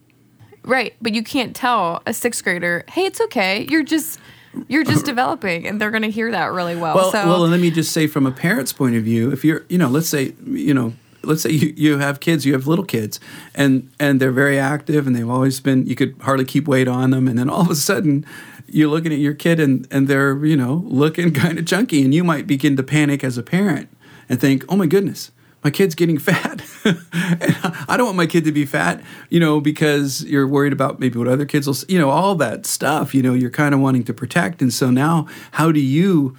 Right, 0.65 0.95
but 1.01 1.13
you 1.13 1.24
can't 1.24 1.54
tell 1.54 2.01
a 2.06 2.13
sixth 2.13 2.44
grader, 2.44 2.86
"Hey, 2.88 3.06
it's 3.06 3.19
okay. 3.19 3.65
You're 3.70 3.84
just 3.84 4.20
you're 4.67 4.83
just 4.83 5.05
developing 5.05 5.67
and 5.67 5.79
they're 5.79 5.91
going 5.91 6.03
to 6.03 6.12
hear 6.12 6.31
that 6.31 6.51
really 6.51 6.75
well. 6.75 6.95
Well, 6.95 7.12
so. 7.12 7.27
well, 7.27 7.39
let 7.39 7.60
me 7.60 7.72
just 7.72 7.91
say 7.91 8.07
from 8.07 8.25
a 8.25 8.31
parent's 8.31 8.74
point 8.74 8.95
of 8.95 9.03
view, 9.03 9.31
if 9.31 9.43
you're, 9.43 9.65
you 9.69 9.77
know, 9.77 9.88
let's 9.88 10.07
say, 10.07 10.33
you 10.45 10.74
know, 10.74 10.93
let's 11.24 11.41
say 11.41 11.51
you, 11.51 11.74
you 11.75 11.98
have 12.00 12.19
kids, 12.19 12.45
you 12.45 12.53
have 12.53 12.67
little 12.67 12.86
kids 12.86 13.19
and, 13.55 13.89
and 14.00 14.19
they're 14.19 14.31
very 14.31 14.60
active 14.60 15.07
and 15.07 15.15
they've 15.15 15.29
always 15.29 15.60
been, 15.60 15.86
you 15.86 15.95
could 15.95 16.15
hardly 16.22 16.45
keep 16.45 16.67
weight 16.67 16.88
on 16.88 17.12
them. 17.12 17.27
And 17.27 17.38
then 17.38 17.50
all 17.50 17.62
of 17.62 17.69
a 17.69 17.75
sudden 17.75 18.25
you're 18.67 18.89
looking 18.89 19.13
at 19.13 19.19
your 19.19 19.33
kid 19.33 19.60
and, 19.60 19.88
and 19.91 20.07
they're, 20.07 20.45
you 20.45 20.57
know, 20.57 20.83
looking 20.86 21.33
kind 21.33 21.57
of 21.57 21.65
chunky 21.65 22.03
and 22.03 22.13
you 22.13 22.24
might 22.24 22.48
begin 22.48 22.75
to 22.77 22.83
panic 22.83 23.24
as 23.24 23.38
a 23.38 23.43
parent 23.43 23.89
and 24.29 24.39
think, 24.39 24.65
oh 24.69 24.75
my 24.75 24.86
goodness, 24.88 25.31
my 25.63 25.72
kid's 25.72 25.96
getting 25.96 26.17
fat. 26.17 26.62
I 26.86 27.96
don't 27.98 28.05
want 28.08 28.17
my 28.17 28.27
kid 28.27 28.43
to 28.46 28.51
be 28.51 28.65
fat, 28.65 29.01
you 29.29 29.39
know, 29.39 29.62
because 29.62 30.24
you're 30.25 30.48
worried 30.48 30.74
about 30.74 31.00
maybe 31.00 31.17
what 31.17 31.27
other 31.27 31.46
kids 31.46 31.67
will, 31.67 31.77
you 31.88 31.98
know, 31.98 32.10
all 32.10 32.36
that 32.36 32.65
stuff, 32.65 33.15
you 33.15 33.22
know, 33.22 33.34
you're 33.34 33.50
kind 33.50 33.74
of 33.74 33.79
wanting 33.79 34.03
to 34.05 34.13
protect. 34.13 34.62
And 34.62 34.74
so 34.74 34.89
now, 34.89 35.27
how 35.51 35.72
do 35.72 35.79
you, 35.79 36.36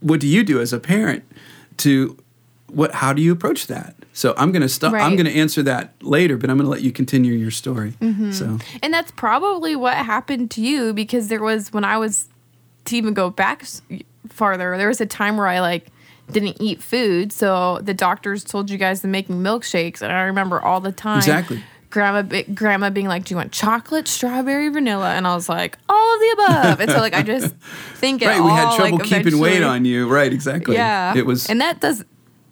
what 0.00 0.20
do 0.20 0.26
you 0.26 0.44
do 0.44 0.60
as 0.60 0.72
a 0.72 0.80
parent 0.80 1.24
to, 1.78 2.18
what, 2.66 2.92
how 2.92 3.12
do 3.12 3.22
you 3.22 3.32
approach 3.32 3.66
that? 3.68 3.94
So 4.12 4.34
I'm 4.36 4.50
going 4.50 4.62
to 4.62 4.68
stop. 4.68 4.92
Right. 4.92 5.02
I'm 5.02 5.14
going 5.14 5.26
to 5.26 5.34
answer 5.34 5.62
that 5.62 5.94
later, 6.02 6.36
but 6.36 6.50
I'm 6.50 6.56
going 6.56 6.66
to 6.66 6.70
let 6.70 6.82
you 6.82 6.90
continue 6.90 7.34
your 7.34 7.52
story. 7.52 7.92
Mm-hmm. 8.00 8.32
So, 8.32 8.58
and 8.82 8.92
that's 8.92 9.12
probably 9.12 9.76
what 9.76 9.96
happened 9.96 10.50
to 10.52 10.60
you 10.60 10.92
because 10.92 11.28
there 11.28 11.40
was 11.40 11.72
when 11.72 11.84
I 11.84 11.98
was 11.98 12.28
to 12.86 12.96
even 12.96 13.14
go 13.14 13.30
back 13.30 13.64
farther. 14.28 14.76
There 14.76 14.88
was 14.88 15.00
a 15.00 15.06
time 15.06 15.36
where 15.36 15.46
I 15.46 15.60
like 15.60 15.86
didn't 16.30 16.60
eat 16.60 16.82
food. 16.82 17.32
So 17.32 17.78
the 17.82 17.94
doctors 17.94 18.44
told 18.44 18.70
you 18.70 18.78
guys 18.78 19.00
to 19.02 19.08
making 19.08 19.36
milkshakes, 19.36 20.02
and 20.02 20.12
I 20.12 20.22
remember 20.22 20.60
all 20.60 20.80
the 20.80 20.92
time. 20.92 21.18
Exactly. 21.18 21.62
Grandma, 21.90 22.42
grandma 22.52 22.90
being 22.90 23.08
like, 23.08 23.24
"Do 23.24 23.32
you 23.32 23.36
want 23.36 23.50
chocolate, 23.50 24.08
strawberry, 24.08 24.68
vanilla?" 24.68 25.14
And 25.14 25.26
I 25.26 25.34
was 25.34 25.48
like, 25.48 25.78
"All 25.88 26.14
of 26.14 26.20
the 26.20 26.30
above." 26.32 26.80
and 26.80 26.90
so, 26.90 26.98
like, 26.98 27.14
I 27.14 27.22
just 27.22 27.54
think 27.94 28.20
right. 28.24 28.42
we 28.42 28.50
had 28.50 28.76
trouble 28.76 28.98
like, 28.98 29.06
keeping 29.06 29.38
weight 29.38 29.62
on 29.62 29.86
you. 29.86 30.06
Right. 30.06 30.30
Exactly. 30.30 30.74
Yeah. 30.74 31.16
It 31.16 31.24
was, 31.24 31.48
and 31.48 31.62
that 31.62 31.80
does 31.80 32.04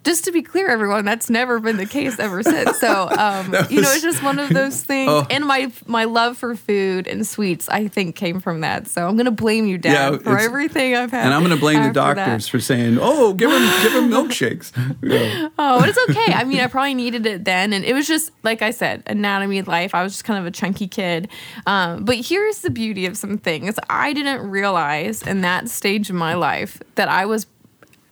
just 0.07 0.25
to 0.25 0.31
be 0.31 0.41
clear, 0.41 0.69
everyone, 0.69 1.05
that's 1.05 1.29
never 1.29 1.59
been 1.59 1.77
the 1.77 1.85
case 1.85 2.17
ever 2.19 2.41
since. 2.41 2.79
So, 2.79 3.09
um, 3.09 3.51
That 3.51 3.69
you 3.71 3.81
know, 3.81 3.91
it's 3.91 4.01
just 4.01 4.23
one 4.23 4.39
of 4.39 4.49
those 4.49 4.81
things. 4.91 5.09
Oh. 5.11 5.27
And 5.29 5.45
my 5.45 5.71
my 5.85 6.05
love 6.05 6.37
for 6.37 6.55
food 6.55 7.05
and 7.07 7.27
sweets, 7.27 7.67
I 7.69 7.87
think, 7.87 8.15
came 8.15 8.39
from 8.39 8.61
that. 8.61 8.87
So 8.87 9.07
I'm 9.07 9.17
gonna 9.17 9.31
blame 9.31 9.67
you, 9.67 9.77
Dad, 9.77 10.13
Yeah, 10.13 10.17
for 10.19 10.39
everything 10.39 10.95
I've 10.95 11.11
had. 11.11 11.25
And 11.25 11.33
I'm 11.33 11.41
going 11.41 11.53
to 11.55 11.59
blame 11.59 11.75
the 11.81 11.87
after 11.89 11.93
that. 12.15 12.15
doctors 12.15 12.47
for 12.47 12.59
saying, 12.59 12.97
"Oh, 13.01 13.33
give 13.33 13.49
them 13.51 13.83
give 13.83 13.93
them 13.93 14.09
milkshakes." 14.09 14.71
Yeah. 15.01 15.49
Oh, 15.59 15.79
but 15.79 15.89
it's 15.89 15.99
okay. 16.09 16.33
I 16.33 16.43
mean, 16.43 16.59
I 16.59 16.67
probably 16.67 16.93
needed 16.93 17.25
it 17.25 17.45
then, 17.45 17.73
and 17.73 17.83
it 17.85 17.93
was 17.93 18.07
just 18.07 18.31
like 18.43 18.61
I 18.61 18.71
said, 18.71 19.03
anatomy 19.05 19.59
of 19.59 19.67
life. 19.67 19.93
I 19.93 20.03
was 20.03 20.13
just 20.13 20.23
kind 20.23 20.39
of 20.39 20.45
a 20.45 20.51
chunky 20.51 20.87
kid. 20.87 21.29
Um, 21.65 22.05
but 22.05 22.15
here's 22.17 22.59
the 22.61 22.69
beauty 22.69 23.05
of 23.05 23.17
some 23.17 23.37
things. 23.37 23.75
I 23.89 24.13
didn't 24.13 24.49
realize 24.49 25.21
in 25.23 25.41
that 25.41 25.69
stage 25.69 26.09
of 26.09 26.15
my 26.15 26.33
life 26.33 26.81
that 26.95 27.09
I 27.09 27.25
was 27.25 27.45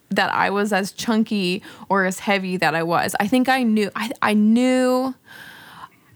that 0.10 0.32
I 0.34 0.50
was 0.50 0.72
as 0.74 0.92
chunky 0.92 1.62
or 1.90 2.06
as 2.06 2.20
heavy 2.20 2.58
that 2.58 2.76
I 2.76 2.84
was. 2.84 3.16
I 3.20 3.28
think 3.28 3.50
I 3.50 3.64
knew. 3.64 3.90
I, 3.96 4.12
I 4.22 4.34
knew. 4.34 5.16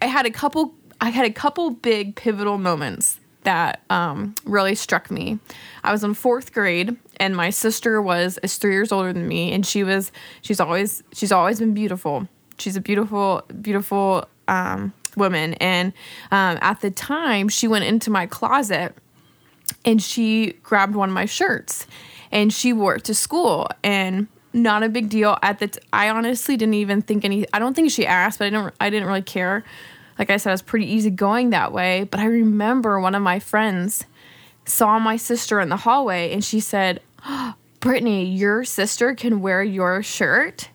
I 0.02 0.06
had 0.06 0.26
a 0.26 0.32
couple. 0.32 0.74
I 1.02 1.10
had 1.10 1.26
a 1.26 1.32
couple 1.32 1.72
big 1.72 2.16
pivotal 2.16 2.58
moments 2.58 3.20
that 3.44 3.82
um, 3.90 4.36
really 4.46 4.76
struck 4.76 5.10
me. 5.10 5.40
I 5.84 5.92
was 5.92 6.04
in 6.04 6.14
fourth 6.14 6.54
grade, 6.54 6.98
and 7.18 7.36
my 7.36 7.50
sister 7.50 8.02
was 8.02 8.38
is 8.44 8.58
three 8.58 8.74
years 8.74 8.92
older 8.92 9.14
than 9.14 9.28
me, 9.28 9.52
and 9.52 9.66
she 9.66 9.84
was 9.84 10.12
she's 10.42 10.60
always 10.60 11.04
she's 11.14 11.32
always 11.32 11.60
been 11.60 11.74
beautiful. 11.74 12.28
She's 12.58 12.76
a 12.76 12.82
beautiful 12.82 13.44
beautiful 13.62 14.28
um, 14.48 14.94
woman, 15.16 15.54
and 15.56 15.94
um, 16.32 16.58
at 16.62 16.82
the 16.82 16.92
time 16.92 17.50
she 17.50 17.68
went 17.68 17.86
into 17.86 18.10
my 18.12 18.26
closet 18.26 18.96
and 19.86 20.02
she 20.02 20.54
grabbed 20.64 20.96
one 20.96 21.10
of 21.10 21.14
my 21.14 21.26
shirts 21.26 21.86
and 22.32 22.54
she 22.54 22.74
wore 22.74 22.96
it 22.96 23.04
to 23.06 23.14
school 23.14 23.70
and 23.84 24.28
not 24.54 24.84
a 24.84 24.90
big 24.90 25.10
deal. 25.10 25.38
At 25.42 25.60
the 25.60 25.68
t- 25.68 25.80
I 25.94 26.10
honestly 26.10 26.58
didn't 26.58 26.76
even 26.76 27.02
think 27.02 27.26
any 27.26 27.46
I 27.54 27.60
don't 27.60 27.74
think 27.74 27.92
she 27.92 28.06
asked 28.06 28.40
but 28.40 28.46
I 28.46 28.50
didn't 28.50 28.74
I 28.80 28.90
didn't 28.90 29.08
really 29.08 29.22
care. 29.22 29.64
Like 30.18 30.30
I 30.30 30.38
said 30.38 30.50
I 30.50 30.54
was 30.54 30.62
pretty 30.62 30.92
easy 30.92 31.10
going 31.10 31.52
that 31.52 31.72
way 31.72 32.08
but 32.10 32.20
I 32.20 32.26
remember 32.26 33.00
one 33.00 33.16
of 33.16 33.22
my 33.22 33.40
friends 33.40 34.06
saw 34.66 35.00
my 35.00 35.18
sister 35.18 35.60
in 35.60 35.70
the 35.70 35.78
hallway 35.78 36.32
and 36.32 36.44
she 36.44 36.60
said 36.60 37.02
Brittany 37.80 38.26
your 38.26 38.64
sister 38.64 39.16
can 39.16 39.42
wear 39.42 39.64
your 39.64 40.04
shirt 40.04 40.70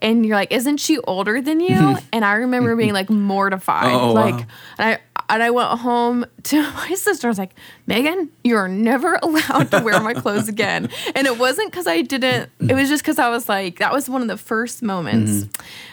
and 0.00 0.26
you're 0.26 0.36
like 0.36 0.52
isn't 0.52 0.78
she 0.78 0.98
older 1.00 1.40
than 1.40 1.60
you? 1.60 1.96
And 2.12 2.24
I 2.24 2.34
remember 2.34 2.76
being 2.76 2.92
like 2.92 3.08
mortified. 3.08 3.92
Oh, 3.92 4.12
like 4.12 4.34
wow. 4.34 4.46
and 4.78 4.94
I 4.94 4.98
and 5.28 5.42
I 5.42 5.50
went 5.50 5.68
home 5.80 6.24
to 6.44 6.62
my 6.74 6.94
sister. 6.94 7.26
I 7.26 7.30
was 7.30 7.38
like, 7.38 7.54
Megan, 7.86 8.30
you 8.44 8.56
are 8.56 8.68
never 8.68 9.14
allowed 9.22 9.70
to 9.70 9.80
wear 9.82 10.00
my 10.00 10.14
clothes 10.14 10.48
again. 10.48 10.88
And 11.14 11.26
it 11.26 11.38
wasn't 11.38 11.70
because 11.70 11.86
I 11.86 12.02
didn't. 12.02 12.50
It 12.60 12.74
was 12.74 12.88
just 12.88 13.02
because 13.02 13.18
I 13.18 13.28
was 13.30 13.48
like, 13.48 13.78
that 13.78 13.92
was 13.92 14.08
one 14.08 14.22
of 14.22 14.28
the 14.28 14.36
first 14.36 14.82
moments. 14.82 15.46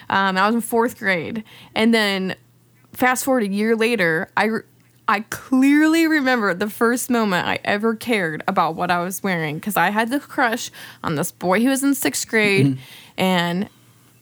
Um, 0.08 0.36
I 0.36 0.46
was 0.46 0.54
in 0.54 0.60
fourth 0.60 0.98
grade, 0.98 1.44
and 1.74 1.94
then 1.94 2.34
fast 2.92 3.24
forward 3.24 3.42
a 3.44 3.48
year 3.48 3.76
later, 3.76 4.30
I. 4.36 4.48
I 5.08 5.24
clearly 5.30 6.06
remember 6.06 6.54
the 6.54 6.70
first 6.70 7.10
moment 7.10 7.44
I 7.44 7.58
ever 7.64 7.96
cared 7.96 8.44
about 8.46 8.76
what 8.76 8.92
I 8.92 9.00
was 9.02 9.24
wearing 9.24 9.56
because 9.56 9.76
I 9.76 9.90
had 9.90 10.08
the 10.08 10.20
crush 10.20 10.70
on 11.02 11.16
this 11.16 11.32
boy 11.32 11.60
who 11.60 11.68
was 11.68 11.82
in 11.82 11.94
sixth 11.96 12.28
grade, 12.28 12.78
and 13.18 13.68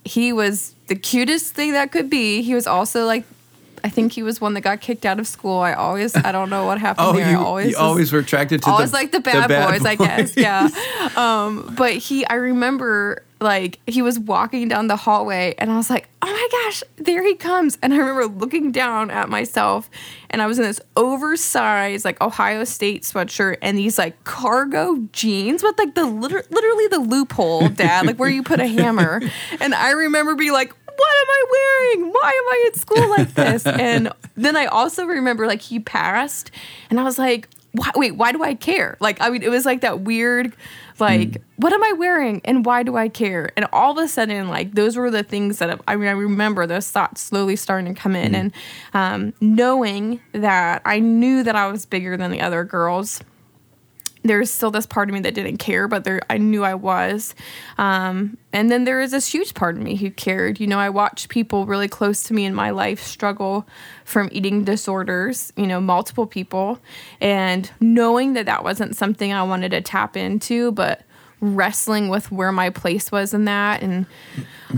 he 0.03 0.33
was 0.33 0.75
the 0.87 0.97
cutest 0.97 1.55
thing 1.55 1.73
that 1.73 1.93
could 1.93 2.09
be. 2.09 2.41
He 2.41 2.55
was 2.55 2.67
also 2.67 3.05
like, 3.05 3.25
I 3.85 3.89
think 3.89 4.13
he 4.13 4.23
was 4.23 4.41
one 4.41 4.55
that 4.55 4.63
got 4.63 4.81
kicked 4.81 5.07
out 5.07 5.19
of 5.19 5.27
school. 5.27 5.61
I 5.61 5.73
always, 5.75 6.15
I 6.17 6.33
don't 6.33 6.51
know 6.51 6.67
what 6.67 6.79
happened 6.79 7.07
Oh, 7.09 7.13
there. 7.13 7.27
I 7.27 7.31
you 7.31 7.39
always, 7.39 7.71
you 7.71 7.77
always 7.77 8.13
were 8.13 8.21
attracted 8.21 8.63
to 8.63 8.71
always 8.71 8.91
the, 8.91 8.97
like 8.97 9.13
the 9.13 9.21
bad, 9.21 9.49
boys, 9.49 9.85
I 9.85 9.95
guess. 9.95 10.37
Yeah. 10.37 10.69
Um, 11.17 11.75
but 11.77 11.95
he, 11.95 12.27
I 12.27 12.35
remember 12.35 13.25
like 13.41 13.79
he 13.87 14.03
was 14.03 14.19
walking 14.19 14.67
down 14.67 14.89
the 14.89 14.97
hallway 14.97 15.55
and 15.59 15.71
I 15.71 15.77
was 15.77 15.91
like, 15.91 16.09
oh 16.23 16.27
my 16.27 16.49
gosh, 16.51 16.83
there 16.97 17.23
he 17.25 17.35
comes. 17.37 17.79
And 17.83 17.95
I 17.95 17.99
remember 17.99 18.27
looking 18.27 18.73
down 18.73 19.11
at 19.11 19.29
myself 19.29 19.89
and 20.31 20.43
I 20.43 20.47
was 20.47 20.59
in 20.59 20.65
this 20.65 20.81
oversized 20.97 22.05
like 22.05 22.21
Ohio 22.21 22.65
State 22.65 23.03
sweatshirt 23.03 23.59
and 23.63 23.79
these 23.79 23.97
like 23.97 24.23
cargo 24.25 24.97
jeans 25.13 25.63
with 25.63 25.79
like 25.79 25.95
the 25.95 26.05
liter- 26.07 26.45
literally 26.51 26.87
the 26.89 26.99
loophole, 26.99 27.69
dad, 27.69 28.07
like 28.07 28.17
where 28.19 28.29
you 28.29 28.43
put 28.43 28.61
a 28.61 28.67
hammer. 28.67 29.21
And 29.61 29.75
I 29.75 29.91
remember 29.93 30.35
being 30.35 30.53
like, 30.53 30.73
what 30.99 31.17
am 31.17 31.31
I 31.31 31.45
wearing? 31.51 32.13
Why 32.13 32.31
am 32.31 32.49
I 32.49 32.65
at 32.69 32.77
school 32.77 33.09
like 33.11 33.35
this? 33.35 33.67
And 33.79 34.13
then 34.37 34.57
I 34.57 34.67
also 34.67 35.05
remember 35.05 35.47
like 35.47 35.61
he 35.61 35.79
passed 35.79 36.51
and 36.91 36.99
I 36.99 37.05
was 37.05 37.19
like, 37.19 37.49
why, 37.73 37.91
wait, 37.95 38.13
why 38.13 38.33
do 38.33 38.43
I 38.43 38.55
care? 38.55 38.97
Like, 38.99 39.21
I 39.21 39.31
mean, 39.31 39.43
it 39.43 39.51
was 39.51 39.65
like 39.65 39.83
that 39.83 40.01
weird, 40.01 40.55
like, 40.99 41.41
what 41.57 41.73
am 41.73 41.83
I 41.85 41.93
wearing 41.93 42.41
and 42.45 42.65
why 42.65 42.83
do 42.83 42.97
I 42.97 43.09
care? 43.09 43.51
And 43.57 43.67
all 43.73 43.93
of 43.97 44.05
a 44.05 44.09
sudden, 44.09 44.49
like, 44.49 44.75
those 44.75 44.97
were 44.97 45.11
the 45.11 45.23
things 45.23 45.59
that 45.59 45.81
I 45.87 45.97
mean, 45.97 46.09
I 46.09 46.13
remember 46.13 46.67
those 46.67 46.91
thoughts 46.91 47.21
slowly 47.21 47.57
starting 47.57 47.95
to 47.95 48.01
come 48.01 48.17
in 48.17 48.35
and 48.35 48.53
um, 48.95 49.33
knowing 49.41 50.21
that 50.33 50.83
I 50.85 50.99
knew 50.99 51.45
that 51.45 51.55
I 51.55 51.71
was 51.71 51.87
bigger 51.87 52.17
than 52.17 52.31
the 52.31 52.41
other 52.41 52.65
girls 52.65 53.23
there's 54.25 54.51
still 54.51 54.71
this 54.71 54.87
part 54.87 55.09
of 55.09 55.15
me 55.15 55.21
that 55.21 55.35
didn't 55.35 55.59
care, 55.59 55.89
but 55.89 56.05
there 56.05 56.21
I 56.29 56.39
knew 56.39 56.65
I 56.65 56.75
was. 56.75 57.35
Um, 57.77 58.37
and 58.53 58.71
then 58.71 58.85
there 58.85 59.01
is 59.01 59.13
this 59.13 59.33
huge 59.33 59.55
part 59.55 59.77
of 59.77 59.83
me 59.83 59.97
who 59.97 60.11
cared. 60.11 60.61
You 60.61 60.67
know, 60.67 60.79
I 60.79 60.91
watched 60.91 61.29
people 61.29 61.67
really 61.67 61.89
close 61.89 62.23
to 62.25 62.35
me 62.35 62.45
in 62.45 62.55
my 62.55 62.71
life 62.71 63.01
struggle 63.01 63.67
from 64.05 64.29
eating 64.33 64.65
disorders. 64.65 65.53
You 65.57 65.67
know, 65.67 65.81
multiple 65.81 66.27
people, 66.27 66.81
and 67.21 67.71
knowing 67.81 68.35
that 68.35 68.47
that 68.47 68.65
wasn't 68.65 68.97
something 68.97 69.33
I 69.33 69.43
wanted 69.43 69.71
to 69.71 69.81
tap 69.81 70.17
into, 70.17 70.73
but 70.73 71.03
wrestling 71.41 72.09
with 72.09 72.33
where 72.33 72.51
my 72.51 72.71
place 72.71 73.13
was 73.13 73.33
in 73.33 73.45
that, 73.45 73.83
and 73.83 74.07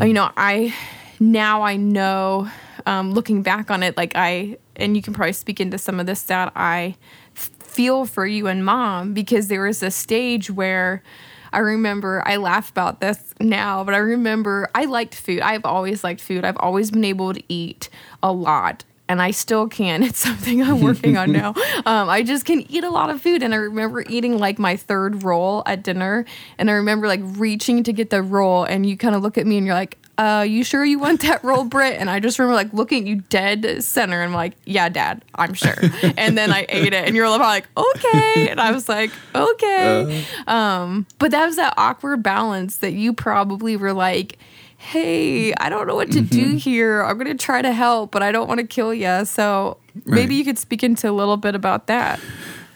uh, 0.01 0.05
you 0.05 0.13
know, 0.13 0.31
I 0.37 0.75
now 1.19 1.63
I 1.63 1.77
know. 1.77 2.51
Um, 2.87 3.13
looking 3.13 3.43
back 3.43 3.71
on 3.71 3.83
it, 3.83 3.95
like 3.99 4.13
I, 4.15 4.57
and 4.75 4.97
you 4.97 5.03
can 5.03 5.13
probably 5.13 5.35
speak 5.35 5.61
into 5.61 5.77
some 5.77 6.01
of 6.01 6.07
this 6.07 6.23
that 6.25 6.51
I 6.57 6.97
feel 7.71 8.05
for 8.05 8.27
you 8.27 8.47
and 8.47 8.65
mom 8.65 9.15
because 9.15 9.49
there 9.49 9.63
was 9.63 9.83
a 9.83 9.91
stage 9.91 10.51
where 10.51 11.03
I 11.53 11.59
remember 11.59 12.23
I 12.27 12.37
laugh 12.37 12.71
about 12.71 13.01
this 13.01 13.35
now, 13.41 13.85
but 13.85 13.95
I 13.95 13.99
remember 13.99 14.69
I 14.75 14.85
liked 14.85 15.15
food. 15.15 15.41
I've 15.41 15.65
always 15.65 16.05
liked 16.05 16.21
food. 16.21 16.45
I've 16.45 16.57
always 16.59 16.91
been 16.91 17.05
able 17.05 17.35
to 17.35 17.43
eat 17.49 17.89
a 18.23 18.33
lot. 18.33 18.85
And 19.09 19.21
I 19.21 19.33
still 19.33 19.67
can. 19.67 20.03
It's 20.11 20.21
something 20.21 20.63
I'm 20.63 20.81
working 20.81 21.17
on 21.17 21.33
now. 21.33 21.55
Um, 21.87 22.09
I 22.09 22.23
just 22.23 22.45
can 22.45 22.61
eat 22.71 22.85
a 22.85 22.91
lot 22.91 23.11
of 23.11 23.21
food. 23.21 23.43
And 23.43 23.53
I 23.55 23.57
remember 23.57 24.05
eating 24.09 24.39
like 24.39 24.59
my 24.59 24.77
third 24.77 25.25
roll 25.25 25.63
at 25.67 25.83
dinner. 25.83 26.25
And 26.59 26.71
I 26.71 26.75
remember 26.75 27.09
like 27.09 27.21
reaching 27.23 27.83
to 27.85 27.93
get 27.93 28.11
the 28.11 28.23
roll. 28.23 28.65
And 28.65 28.87
you 28.87 28.97
kind 28.97 29.15
of 29.17 29.23
look 29.23 29.39
at 29.39 29.47
me 29.47 29.57
and 29.57 29.67
you're 29.67 29.75
like, 29.75 29.99
uh, 30.21 30.43
you 30.43 30.63
sure 30.65 30.85
you 30.85 30.99
want 30.99 31.23
that 31.23 31.43
roll, 31.43 31.65
Britt? 31.65 31.95
And 31.99 32.11
I 32.11 32.21
just 32.21 32.39
remember 32.39 32.55
like 32.55 32.73
looking 32.75 33.03
at 33.05 33.09
you 33.09 33.17
dead 33.31 33.83
center 33.83 34.17
and 34.21 34.29
I'm 34.31 34.35
like, 34.35 34.53
yeah, 34.67 34.89
dad, 34.91 35.25
I'm 35.35 35.55
sure. 35.55 35.75
and 36.17 36.37
then 36.37 36.53
I 36.53 36.67
ate 36.69 36.93
it 36.93 37.07
and 37.07 37.17
you're 37.17 37.29
like, 37.31 37.67
okay. 37.77 38.49
And 38.51 38.61
I 38.61 38.73
was 38.73 38.89
like, 38.89 39.11
okay. 39.35 40.25
Um, 40.47 41.07
but 41.19 41.31
that 41.31 41.47
was 41.47 41.57
that 41.57 41.73
awkward 41.77 42.23
balance 42.23 42.77
that 42.79 42.93
you 42.93 43.13
probably 43.13 43.77
were 43.77 43.93
like, 43.95 44.39
hey, 44.77 45.53
I 45.55 45.69
don't 45.69 45.87
know 45.87 45.95
what 45.95 46.11
to 46.13 46.21
do 46.21 46.57
here. 46.57 47.03
I'm 47.03 47.19
going 47.19 47.37
to 47.37 47.43
try 47.43 47.61
to 47.63 47.73
help, 47.73 48.11
but 48.11 48.23
I 48.23 48.33
don't 48.33 48.49
want 48.49 48.61
to 48.61 48.67
kill 48.67 48.95
you. 48.95 49.25
So 49.27 49.77
maybe 50.07 50.21
Right. 50.21 50.39
you 50.39 50.45
could 50.45 50.59
speak 50.59 50.83
into 50.83 51.09
a 51.11 51.13
little 51.13 51.37
bit 51.37 51.55
about 51.55 51.87
that. 51.89 52.19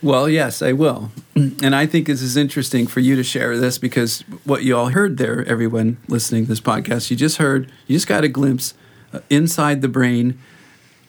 Well, 0.04 0.28
yes, 0.28 0.61
I 0.61 0.73
will. 0.73 1.11
And 1.34 1.75
I 1.75 1.87
think 1.87 2.08
this 2.08 2.20
is 2.20 2.37
interesting 2.37 2.87
for 2.87 3.00
you 3.00 3.16
to 3.16 3.25
share 3.25 3.56
this 3.56 3.78
because 3.78 4.20
what 4.44 4.62
you 4.62 4.76
all 4.76 4.88
heard 4.90 5.16
there, 5.16 5.42
everyone 5.46 5.96
listening 6.08 6.44
to 6.44 6.49
this 6.50 6.61
podcast, 6.61 7.11
you 7.11 7.16
just 7.16 7.38
heard, 7.38 7.73
you 7.87 7.96
just 7.96 8.06
got 8.06 8.23
a 8.23 8.28
glimpse 8.28 8.75
uh, 9.14 9.20
inside 9.30 9.80
the 9.80 9.88
brain 9.88 10.38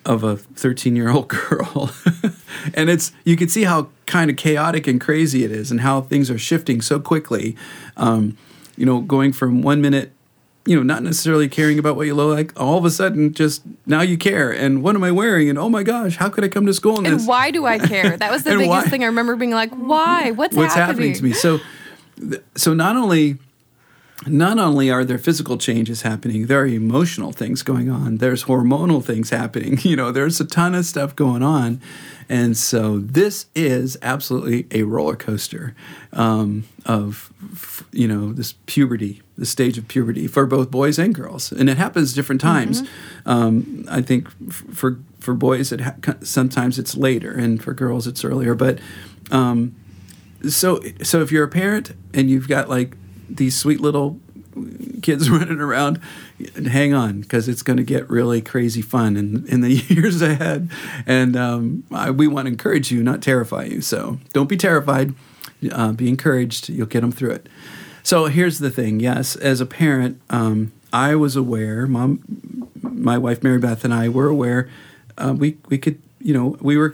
of 0.05 0.23
a 0.23 0.37
13 0.37 0.95
year 0.95 1.09
old 1.09 1.27
girl. 1.49 1.91
and 2.73 2.89
it's, 2.89 3.11
you 3.25 3.35
can 3.35 3.49
see 3.49 3.65
how 3.65 3.89
kind 4.05 4.31
of 4.31 4.37
chaotic 4.37 4.87
and 4.87 5.01
crazy 5.01 5.43
it 5.43 5.51
is 5.51 5.71
and 5.71 5.81
how 5.81 5.99
things 5.99 6.31
are 6.31 6.39
shifting 6.39 6.81
so 6.81 6.97
quickly. 6.97 7.57
Um, 7.97 8.37
you 8.77 8.85
know, 8.85 9.01
going 9.01 9.33
from 9.33 9.61
one 9.61 9.81
minute 9.81 10.13
you 10.65 10.75
know, 10.75 10.81
not 10.83 11.03
necessarily 11.03 11.47
caring 11.47 11.77
about 11.77 11.95
what 11.95 12.07
you 12.07 12.15
look 12.15 12.35
like, 12.35 12.59
all 12.59 12.77
of 12.77 12.85
a 12.85 12.89
sudden, 12.89 13.33
just 13.33 13.61
now 13.85 14.01
you 14.01 14.17
care. 14.17 14.51
And 14.51 14.81
what 14.81 14.95
am 14.95 15.03
I 15.03 15.11
wearing? 15.11 15.47
And 15.49 15.59
oh 15.59 15.69
my 15.69 15.83
gosh, 15.83 16.17
how 16.17 16.29
could 16.29 16.43
I 16.43 16.47
come 16.47 16.65
to 16.65 16.73
school 16.73 16.97
in 16.99 17.05
And 17.05 17.19
this? 17.19 17.27
why 17.27 17.51
do 17.51 17.65
I 17.65 17.77
care? 17.77 18.17
That 18.17 18.31
was 18.31 18.43
the 18.45 18.51
biggest 18.51 18.69
why- 18.69 18.83
thing 18.83 19.03
I 19.03 19.07
remember 19.07 19.35
being 19.35 19.51
like, 19.51 19.71
why? 19.75 20.31
What's, 20.31 20.55
what's 20.55 20.73
happening? 20.73 21.13
to 21.13 21.23
me 21.23 21.33
so 21.33 21.59
so 22.55 22.73
not 22.73 22.95
only 22.95 23.37
not 24.27 24.57
only 24.57 24.89
are 24.89 25.05
there 25.05 25.17
physical 25.17 25.57
changes 25.57 26.01
happening 26.01 26.47
there 26.47 26.61
are 26.61 26.67
emotional 26.67 27.31
things 27.31 27.61
going 27.61 27.89
on 27.89 28.17
there's 28.17 28.45
hormonal 28.45 29.03
things 29.03 29.29
happening 29.29 29.77
you 29.83 29.95
know 29.95 30.11
there's 30.11 30.39
a 30.39 30.45
ton 30.45 30.73
of 30.73 30.85
stuff 30.85 31.15
going 31.15 31.43
on. 31.43 31.81
And 32.27 32.57
so 32.57 32.97
this 32.97 33.45
is 33.53 33.97
absolutely 34.01 34.65
a 34.71 34.83
roller 34.83 35.15
coaster 35.15 35.75
um, 36.13 36.63
of 36.85 37.31
you 37.91 38.07
know 38.07 38.33
this 38.33 38.55
puberty 38.65 39.21
the 39.37 39.45
stage 39.45 39.77
of 39.77 39.87
puberty 39.87 40.27
for 40.27 40.45
both 40.45 40.71
boys 40.71 40.97
and 40.97 41.13
girls. 41.13 41.51
And 41.51 41.69
it 41.69 41.77
happens 41.77 42.13
different 42.13 42.41
times. 42.41 42.83
Um, 43.25 43.85
i 43.89 44.01
think 44.01 44.29
for 44.51 44.99
for 45.19 45.33
boys 45.33 45.71
it 45.71 45.81
ha- 45.81 45.95
sometimes 46.21 46.79
it's 46.79 46.95
later 46.95 47.31
and 47.31 47.61
for 47.61 47.73
girls 47.73 48.07
it's 48.07 48.23
earlier. 48.23 48.55
But 48.55 48.79
um, 49.29 49.75
so 50.49 50.79
so 51.03 51.21
if 51.21 51.31
you're 51.31 51.43
a 51.43 51.49
parent 51.49 51.93
and 52.13 52.29
you've 52.29 52.47
got 52.47 52.69
like 52.69 52.95
these 53.29 53.57
sweet 53.57 53.79
little 53.79 54.19
kids 55.01 55.29
running 55.29 55.59
around, 55.59 55.99
hang 56.55 56.93
on 56.93 57.21
because 57.21 57.47
it's 57.47 57.61
going 57.61 57.77
to 57.77 57.83
get 57.83 58.09
really 58.09 58.41
crazy 58.41 58.81
fun 58.81 59.17
in, 59.17 59.47
in 59.47 59.61
the 59.61 59.69
years 59.87 60.21
ahead. 60.21 60.69
And 61.05 61.35
um, 61.35 61.83
I, 61.91 62.11
we 62.11 62.27
want 62.27 62.45
to 62.45 62.51
encourage 62.51 62.91
you, 62.91 63.03
not 63.03 63.21
terrify 63.21 63.65
you. 63.65 63.81
So 63.81 64.19
don't 64.33 64.49
be 64.49 64.57
terrified. 64.57 65.13
Uh, 65.71 65.91
be 65.93 66.09
encouraged. 66.09 66.69
You'll 66.69 66.87
get 66.87 67.01
them 67.01 67.11
through 67.11 67.31
it. 67.31 67.47
So 68.03 68.25
here's 68.25 68.59
the 68.59 68.69
thing. 68.69 68.99
Yes, 68.99 69.35
as 69.35 69.61
a 69.61 69.65
parent, 69.65 70.21
um, 70.29 70.71
I 70.93 71.15
was 71.15 71.35
aware. 71.35 71.87
Mom, 71.87 72.69
my 72.83 73.17
wife 73.17 73.41
Mary 73.41 73.57
Beth, 73.57 73.83
and 73.83 73.93
I 73.93 74.09
were 74.09 74.27
aware. 74.27 74.69
Uh, 75.17 75.33
we 75.35 75.57
we 75.69 75.79
could, 75.79 75.99
you 76.19 76.33
know, 76.33 76.55
we 76.61 76.77
were. 76.77 76.93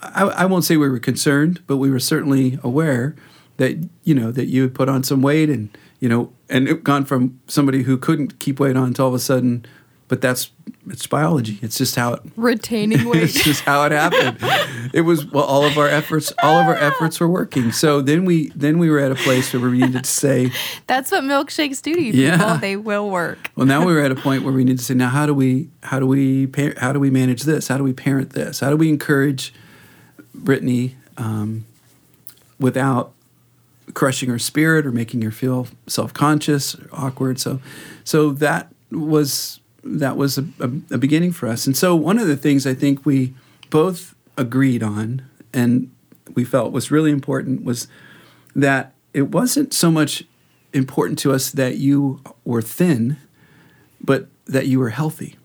I, 0.00 0.22
I 0.22 0.44
won't 0.46 0.64
say 0.64 0.76
we 0.78 0.88
were 0.88 0.98
concerned, 0.98 1.60
but 1.66 1.76
we 1.76 1.90
were 1.90 2.00
certainly 2.00 2.58
aware 2.62 3.16
that 3.56 3.88
you 4.04 4.14
know 4.14 4.30
that 4.30 4.46
you 4.46 4.62
had 4.62 4.74
put 4.74 4.88
on 4.88 5.02
some 5.02 5.22
weight 5.22 5.48
and 5.48 5.76
you 6.00 6.08
know 6.08 6.32
and 6.48 6.68
it 6.68 6.84
gone 6.84 7.04
from 7.04 7.40
somebody 7.46 7.82
who 7.82 7.96
couldn't 7.96 8.38
keep 8.38 8.60
weight 8.60 8.76
on 8.76 8.94
to 8.94 9.02
all 9.02 9.08
of 9.08 9.14
a 9.14 9.18
sudden 9.18 9.64
but 10.08 10.20
that's 10.20 10.50
it's 10.88 11.06
biology. 11.06 11.58
It's 11.62 11.78
just 11.78 11.96
how 11.96 12.14
it 12.14 12.22
retaining 12.36 13.04
weight. 13.08 13.24
It's 13.24 13.42
just 13.42 13.62
how 13.62 13.84
it 13.84 13.92
happened. 13.92 14.38
It 14.94 15.00
was 15.00 15.26
well 15.26 15.44
all 15.44 15.64
of 15.64 15.76
our 15.78 15.88
efforts 15.88 16.32
all 16.42 16.60
of 16.60 16.66
our 16.66 16.76
efforts 16.76 17.18
were 17.18 17.28
working. 17.28 17.72
So 17.72 18.00
then 18.00 18.24
we 18.24 18.50
then 18.50 18.78
we 18.78 18.88
were 18.88 19.00
at 19.00 19.10
a 19.10 19.16
place 19.16 19.52
where 19.52 19.68
we 19.68 19.78
needed 19.78 20.04
to 20.04 20.10
say 20.10 20.52
that's 20.86 21.10
what 21.10 21.24
milkshakes 21.24 21.82
do 21.82 21.94
to 21.94 22.00
you 22.00 22.12
people. 22.12 22.56
They 22.58 22.76
will 22.76 23.10
work. 23.10 23.50
Well 23.56 23.66
now 23.66 23.84
we 23.84 23.92
were 23.92 24.00
at 24.00 24.12
a 24.12 24.14
point 24.26 24.44
where 24.44 24.52
we 24.52 24.64
need 24.64 24.78
to 24.78 24.84
say 24.84 24.94
now 24.94 25.08
how 25.08 25.26
do 25.26 25.34
we 25.34 25.70
how 25.82 25.98
do 25.98 26.06
we 26.06 26.48
how 26.76 26.92
do 26.92 27.00
we 27.00 27.10
manage 27.10 27.42
this? 27.42 27.68
How 27.68 27.76
do 27.76 27.84
we 27.84 27.92
parent 27.92 28.30
this? 28.30 28.60
How 28.60 28.70
do 28.70 28.76
we 28.76 28.88
encourage 28.88 29.52
brittany 30.34 30.96
um, 31.16 31.64
without 32.60 33.12
crushing 33.94 34.28
her 34.28 34.38
spirit 34.38 34.86
or 34.86 34.92
making 34.92 35.22
her 35.22 35.30
feel 35.30 35.68
self-conscious 35.86 36.74
or 36.74 36.88
awkward. 36.92 37.38
So 37.38 37.60
so 38.04 38.30
that 38.32 38.72
was 38.90 39.60
that 39.84 40.16
was 40.16 40.38
a, 40.38 40.46
a, 40.60 40.70
a 40.94 40.98
beginning 40.98 41.32
for 41.32 41.48
us. 41.48 41.66
And 41.66 41.76
so 41.76 41.94
one 41.94 42.18
of 42.18 42.26
the 42.26 42.36
things 42.36 42.66
i 42.66 42.74
think 42.74 43.06
we 43.06 43.34
both 43.70 44.14
agreed 44.36 44.82
on 44.82 45.22
and 45.52 45.90
we 46.34 46.44
felt 46.44 46.72
was 46.72 46.90
really 46.90 47.10
important 47.10 47.64
was 47.64 47.88
that 48.54 48.92
it 49.14 49.30
wasn't 49.30 49.72
so 49.72 49.90
much 49.90 50.24
important 50.72 51.18
to 51.20 51.32
us 51.32 51.50
that 51.50 51.78
you 51.78 52.20
were 52.44 52.62
thin 52.62 53.16
but 54.02 54.28
that 54.46 54.66
you 54.66 54.78
were 54.78 54.90
healthy. 54.90 55.36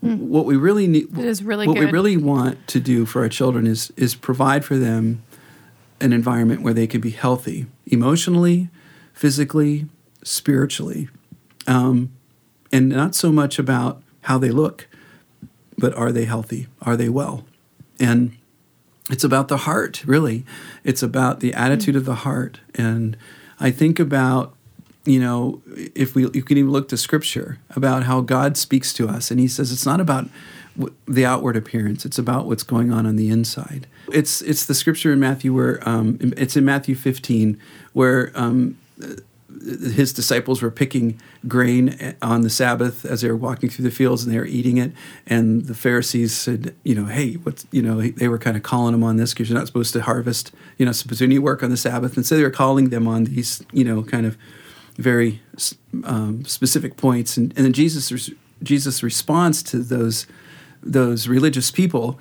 What 0.00 0.44
we 0.44 0.56
really 0.56 0.86
need 0.86 1.08
really 1.42 1.66
what 1.66 1.78
we 1.78 1.86
really 1.86 2.16
want 2.16 2.68
to 2.68 2.78
do 2.78 3.06
for 3.06 3.22
our 3.22 3.28
children 3.28 3.66
is 3.66 3.92
is 3.96 4.14
provide 4.14 4.64
for 4.64 4.76
them 4.76 5.22
an 6.00 6.12
environment 6.12 6.62
where 6.62 6.74
they 6.74 6.86
can 6.86 7.00
be 7.00 7.10
healthy 7.10 7.66
emotionally 7.86 8.68
physically 9.12 9.86
spiritually. 10.22 11.08
Um, 11.66 12.12
and 12.70 12.90
not 12.90 13.14
so 13.14 13.32
much 13.32 13.58
about 13.58 14.02
how 14.22 14.38
they 14.38 14.50
look 14.50 14.88
but 15.78 15.94
are 15.94 16.12
they 16.12 16.24
healthy? 16.24 16.68
Are 16.82 16.96
they 16.96 17.08
well? 17.08 17.44
And 18.00 18.36
it's 19.10 19.24
about 19.24 19.48
the 19.48 19.58
heart 19.58 20.04
really. 20.04 20.44
It's 20.84 21.02
about 21.02 21.40
the 21.40 21.54
attitude 21.54 21.96
of 21.96 22.04
the 22.04 22.16
heart. 22.16 22.60
And 22.74 23.16
i 23.58 23.70
think 23.70 23.98
about 23.98 24.54
you 25.06 25.18
know 25.18 25.62
if 25.94 26.14
we 26.14 26.22
you 26.34 26.42
can 26.42 26.58
even 26.58 26.70
look 26.70 26.90
to 26.90 26.96
scripture 26.98 27.58
about 27.74 28.02
how 28.02 28.20
god 28.20 28.56
speaks 28.56 28.92
to 28.94 29.08
us. 29.08 29.30
And 29.30 29.40
he 29.40 29.48
says 29.48 29.72
it's 29.72 29.86
not 29.86 30.00
about 30.00 30.28
the 31.06 31.24
outward 31.24 31.56
appearance 31.56 32.04
it's 32.04 32.18
about 32.18 32.46
what's 32.46 32.62
going 32.62 32.92
on 32.92 33.06
on 33.06 33.16
the 33.16 33.28
inside 33.28 33.86
it's 34.12 34.40
it's 34.42 34.66
the 34.66 34.74
scripture 34.74 35.12
in 35.12 35.20
matthew 35.20 35.54
where 35.54 35.86
um, 35.88 36.18
it's 36.36 36.56
in 36.56 36.64
matthew 36.64 36.94
15 36.94 37.58
where 37.92 38.30
um, 38.34 38.76
his 39.66 40.12
disciples 40.12 40.62
were 40.62 40.70
picking 40.70 41.20
grain 41.48 42.14
on 42.22 42.42
the 42.42 42.50
Sabbath 42.50 43.04
as 43.04 43.20
they 43.20 43.28
were 43.28 43.36
walking 43.36 43.68
through 43.68 43.84
the 43.84 43.90
fields 43.90 44.24
and 44.24 44.32
they 44.32 44.38
were 44.38 44.46
eating 44.46 44.76
it. 44.76 44.92
And 45.26 45.66
the 45.66 45.74
Pharisees 45.74 46.34
said, 46.34 46.74
you 46.84 46.94
know, 46.94 47.06
hey, 47.06 47.34
what's, 47.34 47.66
you 47.72 47.82
know, 47.82 48.00
they 48.00 48.28
were 48.28 48.38
kind 48.38 48.56
of 48.56 48.62
calling 48.62 48.92
them 48.92 49.02
on 49.02 49.16
this 49.16 49.32
because 49.32 49.48
you're 49.48 49.58
not 49.58 49.66
supposed 49.66 49.92
to 49.94 50.02
harvest, 50.02 50.52
you 50.78 50.86
know, 50.86 50.92
supposed 50.92 51.18
to 51.18 51.24
any 51.24 51.38
work 51.38 51.62
on 51.62 51.70
the 51.70 51.76
Sabbath. 51.76 52.16
And 52.16 52.24
so 52.24 52.36
they 52.36 52.42
were 52.42 52.50
calling 52.50 52.90
them 52.90 53.08
on 53.08 53.24
these, 53.24 53.64
you 53.72 53.84
know, 53.84 54.02
kind 54.02 54.26
of 54.26 54.36
very 54.96 55.42
um, 56.04 56.44
specific 56.44 56.96
points. 56.96 57.36
And, 57.36 57.52
and 57.56 57.64
then 57.64 57.72
Jesus, 57.72 58.30
Jesus' 58.62 59.02
response 59.02 59.62
to 59.64 59.78
those, 59.78 60.26
those 60.82 61.28
religious 61.28 61.70
people 61.70 62.18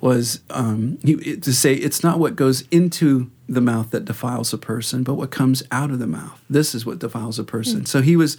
was 0.00 0.40
um, 0.50 0.98
he, 1.02 1.36
to 1.36 1.52
say 1.52 1.74
it's 1.74 2.04
not 2.04 2.18
what 2.18 2.36
goes 2.36 2.62
into 2.70 3.30
the 3.48 3.60
mouth 3.60 3.90
that 3.90 4.04
defiles 4.04 4.52
a 4.52 4.58
person, 4.58 5.02
but 5.02 5.14
what 5.14 5.30
comes 5.30 5.62
out 5.72 5.90
of 5.90 5.98
the 5.98 6.06
mouth. 6.06 6.42
This 6.48 6.74
is 6.74 6.84
what 6.84 6.98
defiles 6.98 7.38
a 7.38 7.44
person. 7.44 7.86
So 7.86 8.02
he 8.02 8.16
was 8.16 8.36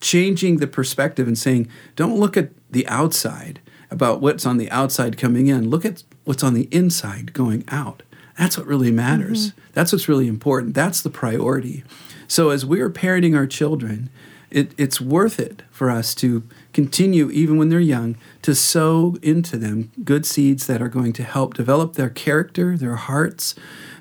changing 0.00 0.58
the 0.58 0.66
perspective 0.66 1.26
and 1.26 1.38
saying, 1.38 1.68
don't 1.96 2.18
look 2.18 2.36
at 2.36 2.50
the 2.70 2.86
outside 2.88 3.60
about 3.90 4.20
what's 4.20 4.44
on 4.44 4.58
the 4.58 4.70
outside 4.70 5.16
coming 5.16 5.46
in. 5.46 5.70
Look 5.70 5.84
at 5.84 6.02
what's 6.24 6.42
on 6.42 6.54
the 6.54 6.68
inside 6.70 7.32
going 7.32 7.64
out. 7.68 8.02
That's 8.38 8.58
what 8.58 8.66
really 8.66 8.90
matters. 8.90 9.52
That's 9.72 9.92
what's 9.92 10.08
really 10.08 10.28
important. 10.28 10.74
That's 10.74 11.00
the 11.00 11.10
priority. 11.10 11.84
So 12.28 12.50
as 12.50 12.66
we're 12.66 12.90
parenting 12.90 13.36
our 13.36 13.46
children, 13.46 14.10
it, 14.50 14.72
it's 14.76 15.00
worth 15.00 15.40
it 15.40 15.62
for 15.70 15.90
us 15.90 16.14
to 16.16 16.42
continue, 16.78 17.28
even 17.30 17.56
when 17.56 17.70
they're 17.70 17.80
young, 17.80 18.16
to 18.40 18.54
sow 18.54 19.16
into 19.20 19.56
them 19.56 19.90
good 20.04 20.24
seeds 20.24 20.68
that 20.68 20.80
are 20.80 20.88
going 20.88 21.12
to 21.12 21.24
help 21.24 21.54
develop 21.54 21.94
their 21.94 22.08
character, 22.08 22.76
their 22.76 22.94
hearts, 22.94 23.56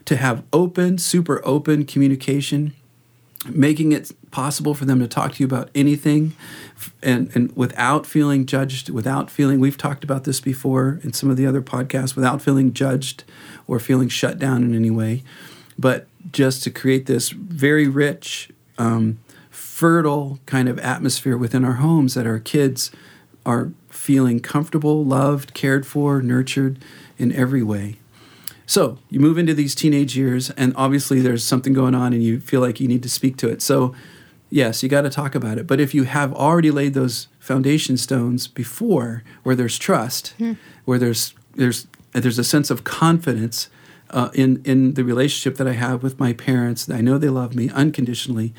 to 0.06 0.16
have 0.16 0.44
open, 0.54 1.00
super 1.00 1.42
open 1.44 1.86
communication, 1.86 2.76
making 3.50 3.94
it 3.94 4.12
possible 4.30 4.76
for 4.76 4.86
them 4.86 5.00
to 5.00 5.08
talk 5.08 5.34
to 5.34 5.40
you 5.40 5.48
about 5.48 5.72
anything 5.74 6.36
and, 7.02 7.32
and 7.34 7.52
without 7.58 8.06
feeling 8.06 8.46
judged, 8.46 8.92
without 8.92 9.32
feeling, 9.32 9.60
we've 9.60 9.76
talked 9.76 10.04
about 10.04 10.26
this 10.26 10.40
before 10.40 11.00
in 11.02 11.14
some 11.14 11.32
of 11.32 11.36
the 11.36 11.48
other 11.48 11.64
podcasts, 11.64 12.16
without 12.16 12.44
feeling 12.44 12.74
judged 12.74 13.24
or 13.66 13.80
feeling 13.80 14.08
shut 14.08 14.38
down 14.38 14.62
in 14.64 14.76
any 14.76 14.92
way, 14.92 15.24
but 15.80 16.06
just 16.32 16.62
to 16.62 16.70
create 16.70 17.08
this 17.08 17.30
very 17.30 17.88
rich, 17.88 18.52
um, 18.78 19.18
fertile 19.78 20.40
kind 20.48 20.68
of 20.68 20.80
atmosphere 20.80 21.38
within 21.38 21.64
our 21.64 21.74
homes 21.74 22.16
that 22.16 22.26
our 22.26 22.40
kids 22.40 22.90
are 23.46 23.72
feeling 23.92 24.40
comfortable, 24.40 25.06
loved, 25.06 25.54
cared 25.54 25.86
for, 25.86 26.20
nurtured 26.20 26.80
in 27.20 27.32
every 27.32 27.62
way. 27.62 27.98
So 28.66 28.98
you 29.12 29.20
move 29.20 29.38
into 29.38 29.54
these 29.54 29.76
teenage 29.76 30.18
years, 30.18 30.50
and 30.58 30.74
obviously 30.76 31.22
there's 31.22 31.44
something 31.44 31.74
going 31.74 31.94
on, 31.94 32.12
and 32.12 32.24
you 32.24 32.40
feel 32.40 32.60
like 32.60 32.80
you 32.80 32.88
need 32.88 33.04
to 33.04 33.10
speak 33.10 33.38
to 33.38 33.50
it. 33.50 33.62
So, 33.62 33.94
yes, 34.50 34.82
you 34.82 34.90
got 34.90 35.04
to 35.04 35.12
talk 35.12 35.36
about 35.36 35.60
it. 35.60 35.68
But 35.68 35.80
if 35.80 35.94
you 35.94 36.06
have 36.06 36.34
already 36.34 36.72
laid 36.72 36.96
those 36.96 37.28
foundation 37.38 37.98
stones 37.98 38.48
before, 38.48 39.24
where 39.44 39.56
there's 39.56 39.78
trust, 39.78 40.34
where 40.86 40.98
there's 40.98 41.36
there's 41.54 41.86
there's 42.14 42.40
a 42.40 42.44
sense 42.44 42.72
of 42.72 42.84
confidence 42.84 43.70
uh, 44.10 44.32
in 44.34 44.60
in 44.66 44.96
the 44.96 45.04
relationship 45.04 45.56
that 45.60 45.68
I 45.68 45.74
have 45.74 46.02
with 46.02 46.20
my 46.20 46.34
parents, 46.34 46.90
I 46.90 47.02
know 47.02 47.20
they 47.20 47.30
love 47.30 47.54
me 47.54 47.70
unconditionally. 47.70 48.56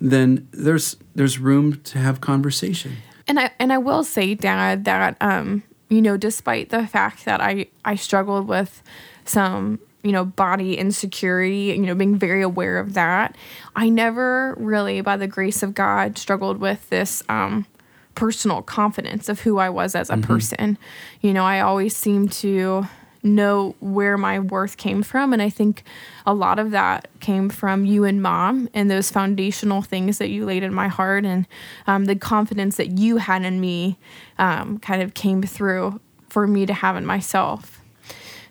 Then 0.00 0.48
there's 0.52 0.96
there's 1.14 1.38
room 1.38 1.80
to 1.84 1.98
have 1.98 2.20
conversation. 2.20 2.96
And 3.26 3.40
I 3.40 3.50
and 3.58 3.72
I 3.72 3.78
will 3.78 4.04
say, 4.04 4.34
Dad, 4.34 4.84
that 4.84 5.16
um, 5.20 5.62
you 5.88 6.02
know, 6.02 6.16
despite 6.16 6.70
the 6.70 6.86
fact 6.86 7.24
that 7.24 7.40
I 7.40 7.66
I 7.84 7.94
struggled 7.94 8.48
with 8.48 8.82
some 9.24 9.78
you 10.02 10.12
know 10.12 10.24
body 10.24 10.76
insecurity, 10.76 11.74
you 11.76 11.78
know, 11.78 11.94
being 11.94 12.18
very 12.18 12.42
aware 12.42 12.78
of 12.78 12.94
that, 12.94 13.36
I 13.74 13.88
never 13.88 14.54
really, 14.58 15.00
by 15.00 15.16
the 15.16 15.26
grace 15.26 15.62
of 15.62 15.74
God, 15.74 16.18
struggled 16.18 16.58
with 16.58 16.88
this 16.90 17.22
um, 17.28 17.66
personal 18.14 18.62
confidence 18.62 19.28
of 19.28 19.40
who 19.40 19.58
I 19.58 19.70
was 19.70 19.94
as 19.94 20.10
a 20.10 20.16
person. 20.16 20.78
You 21.20 21.32
know, 21.32 21.44
I 21.44 21.60
always 21.60 21.96
seemed 21.96 22.32
to 22.32 22.86
know 23.24 23.74
where 23.80 24.16
my 24.18 24.38
worth 24.38 24.76
came 24.76 25.02
from 25.02 25.32
and 25.32 25.40
i 25.40 25.48
think 25.48 25.82
a 26.26 26.34
lot 26.34 26.58
of 26.58 26.70
that 26.72 27.08
came 27.20 27.48
from 27.48 27.84
you 27.86 28.04
and 28.04 28.20
mom 28.22 28.68
and 28.74 28.90
those 28.90 29.10
foundational 29.10 29.80
things 29.82 30.18
that 30.18 30.28
you 30.28 30.44
laid 30.44 30.62
in 30.62 30.72
my 30.74 30.88
heart 30.88 31.24
and 31.24 31.46
um, 31.86 32.04
the 32.04 32.14
confidence 32.14 32.76
that 32.76 32.98
you 32.98 33.16
had 33.16 33.42
in 33.42 33.60
me 33.60 33.98
um, 34.38 34.78
kind 34.78 35.00
of 35.02 35.14
came 35.14 35.42
through 35.42 35.98
for 36.28 36.46
me 36.46 36.66
to 36.66 36.74
have 36.74 36.96
in 36.96 37.06
myself 37.06 37.80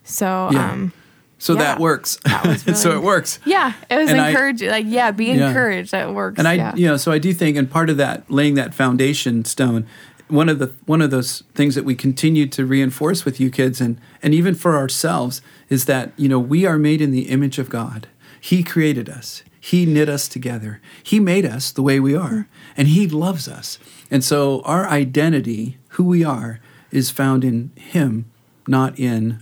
so 0.03 0.49
Yeah. 0.51 0.71
um, 0.71 0.91
So 1.37 1.53
Yeah. 1.53 1.59
that 1.59 1.79
works. 1.79 2.17
That 2.23 2.45
was 2.65 2.79
so 2.81 2.91
it 2.95 3.03
works. 3.03 3.39
yeah 3.45 3.73
it 3.89 3.97
was 3.97 4.09
And 4.09 4.19
I- 4.19 4.29
encouraging 4.29 4.69
like 4.69 4.85
yeah 4.87 5.11
be 5.11 5.25
Yeah. 5.25 5.47
encouraged 5.49 5.91
that 5.91 6.13
works 6.13 6.39
And 6.39 6.47
I, 6.47 6.53
yeah. 6.53 6.75
you 6.75 6.87
know, 6.87 6.97
so 6.97 7.11
I 7.11 7.19
do 7.19 7.33
think, 7.33 7.57
and 7.57 7.69
part 7.69 7.89
of 7.89 7.97
that, 7.97 8.29
laying 8.31 8.55
that 8.55 8.73
foundation 8.73 9.43
stone, 9.45 9.85
one 10.27 10.49
of 10.49 10.59
the 10.59 10.73
one 10.85 11.01
of 11.01 11.11
those 11.11 11.43
things 11.53 11.75
that 11.75 11.85
we 11.85 11.95
continue 11.95 12.47
to 12.47 12.65
reinforce 12.65 13.25
with 13.25 13.39
you 13.39 13.49
kids, 13.49 13.81
and 13.81 13.99
and 14.21 14.33
even 14.33 14.55
for 14.55 14.75
ourselves, 14.75 15.41
is 15.69 15.85
that 15.85 16.11
you 16.17 16.29
know 16.29 16.39
we 16.39 16.65
are 16.65 16.77
made 16.77 17.01
in 17.01 17.11
the 17.11 17.29
image 17.29 17.59
of 17.59 17.69
God. 17.69 18.07
He 18.39 18.63
created 18.63 19.09
us. 19.09 19.43
He 19.59 19.85
knit 19.85 20.09
us 20.09 20.27
together. 20.27 20.81
He 21.01 21.21
made 21.21 21.45
us 21.45 21.71
the 21.71 21.83
way 21.83 21.99
we 21.99 22.15
are, 22.15 22.47
and 22.75 22.89
He 22.89 23.07
loves 23.07 23.47
us. 23.47 23.79
And 24.11 24.23
so 24.23 24.61
our 24.63 24.85
identity, 24.87 25.77
who 25.89 26.03
we 26.03 26.23
are, 26.23 26.59
is 26.91 27.09
found 27.09 27.43
in 27.43 27.71
Him, 27.75 28.25
not 28.67 28.99
in 28.99 29.41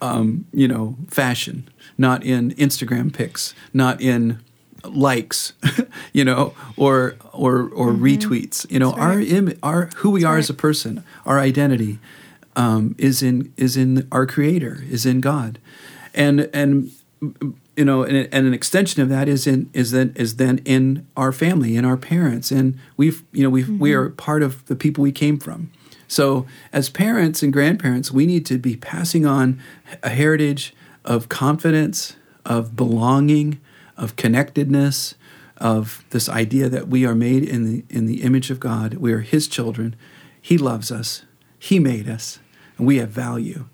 um, 0.00 0.46
you 0.52 0.68
know, 0.68 0.96
fashion, 1.08 1.68
not 1.96 2.24
in 2.24 2.50
Instagram 2.52 3.12
pics, 3.12 3.54
not 3.72 4.00
in 4.00 4.40
likes, 4.84 5.52
you 6.12 6.24
know, 6.24 6.54
or 6.76 7.16
or 7.32 7.68
or 7.70 7.92
Mm-hmm. 7.92 8.04
retweets. 8.04 8.70
You 8.70 8.78
know, 8.78 8.92
our 8.92 9.20
Im- 9.20 9.58
our 9.62 9.90
who 9.96 10.10
we 10.10 10.24
are 10.24 10.36
as 10.38 10.50
a 10.50 10.54
person, 10.54 11.04
our 11.26 11.38
identity 11.38 11.98
um, 12.56 12.94
is 12.98 13.22
in 13.22 13.52
is 13.56 13.76
in 13.76 14.06
our 14.12 14.26
Creator, 14.26 14.84
is 14.90 15.06
in 15.06 15.20
God, 15.20 15.58
and 16.14 16.48
and 16.52 16.90
you 17.76 17.84
know, 17.84 18.02
and, 18.04 18.28
and 18.32 18.46
an 18.46 18.54
extension 18.54 19.02
of 19.02 19.08
that 19.08 19.28
is 19.28 19.46
in 19.46 19.68
is 19.72 19.90
then 19.90 20.12
is 20.16 20.36
then 20.36 20.58
in 20.64 21.06
our 21.16 21.32
family, 21.32 21.76
in 21.76 21.84
our 21.84 21.96
parents, 21.96 22.50
and 22.50 22.78
we've 22.96 23.22
you 23.32 23.42
know 23.42 23.50
we 23.50 23.64
we 23.64 23.92
are 23.92 24.10
part 24.10 24.42
of 24.42 24.64
the 24.66 24.76
people 24.76 25.02
we 25.02 25.12
came 25.12 25.38
from. 25.38 25.70
So 26.06 26.46
as 26.72 26.90
parents 26.90 27.42
and 27.42 27.52
grandparents, 27.52 28.12
we 28.12 28.26
need 28.26 28.46
to 28.46 28.58
be 28.58 28.76
passing 28.76 29.26
on 29.26 29.58
a 30.02 30.10
heritage 30.10 30.74
of 31.04 31.28
confidence, 31.28 32.14
of 32.44 32.76
belonging, 32.76 33.58
of 33.96 34.16
connectedness, 34.16 35.14
of 35.58 36.04
this 36.10 36.28
idea 36.28 36.68
that 36.68 36.88
we 36.88 37.06
are 37.06 37.14
made 37.14 37.44
in 37.44 37.64
the 37.64 37.84
in 37.88 38.06
the 38.06 38.22
image 38.22 38.50
of 38.50 38.60
God. 38.60 38.94
We 38.94 39.12
are 39.12 39.20
His 39.20 39.48
children. 39.48 39.96
He 40.40 40.58
loves 40.58 40.90
us. 40.90 41.24
He 41.58 41.78
made 41.78 42.08
us, 42.08 42.38
and 42.76 42.86
we 42.86 42.98
have 42.98 43.10
value 43.10 43.66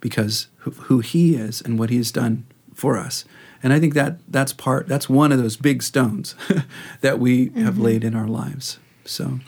because 0.00 0.48
who, 0.58 0.70
who 0.72 1.00
He 1.00 1.36
is 1.36 1.60
and 1.60 1.78
what 1.78 1.90
He 1.90 1.96
has 1.98 2.10
done 2.10 2.46
for 2.74 2.96
us. 2.96 3.24
And 3.62 3.72
I 3.72 3.80
think 3.80 3.94
that 3.94 4.18
that's 4.28 4.52
part. 4.52 4.86
That's 4.86 5.08
one 5.08 5.32
of 5.32 5.38
those 5.38 5.56
big 5.56 5.82
stones 5.82 6.34
that 7.00 7.18
we 7.18 7.46
have 7.56 7.74
mm-hmm. 7.74 7.82
laid 7.82 8.04
in 8.04 8.14
our 8.14 8.28
lives. 8.28 8.78
So. 9.04 9.40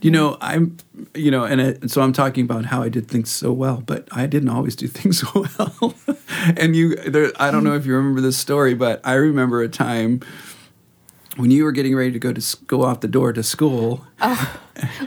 You 0.00 0.10
know, 0.10 0.36
I'm, 0.40 0.76
you 1.14 1.30
know, 1.30 1.44
and, 1.44 1.60
it, 1.60 1.80
and 1.82 1.90
so 1.90 2.02
I'm 2.02 2.12
talking 2.12 2.44
about 2.44 2.66
how 2.66 2.82
I 2.82 2.88
did 2.88 3.08
things 3.08 3.30
so 3.30 3.52
well, 3.52 3.82
but 3.84 4.08
I 4.12 4.26
didn't 4.26 4.48
always 4.48 4.76
do 4.76 4.86
things 4.88 5.20
so 5.20 5.46
well. 5.58 5.94
and 6.56 6.74
you, 6.76 6.96
there, 6.96 7.32
I 7.36 7.50
don't 7.50 7.64
know 7.64 7.74
if 7.74 7.86
you 7.86 7.94
remember 7.94 8.20
this 8.20 8.36
story, 8.36 8.74
but 8.74 9.00
I 9.04 9.14
remember 9.14 9.62
a 9.62 9.68
time 9.68 10.20
when 11.36 11.50
you 11.50 11.64
were 11.64 11.72
getting 11.72 11.94
ready 11.94 12.12
to 12.12 12.18
go 12.18 12.32
to 12.32 12.56
go 12.66 12.82
off 12.82 13.00
the 13.00 13.08
door 13.08 13.32
to 13.32 13.42
school. 13.42 14.04
Oh, 14.20 14.60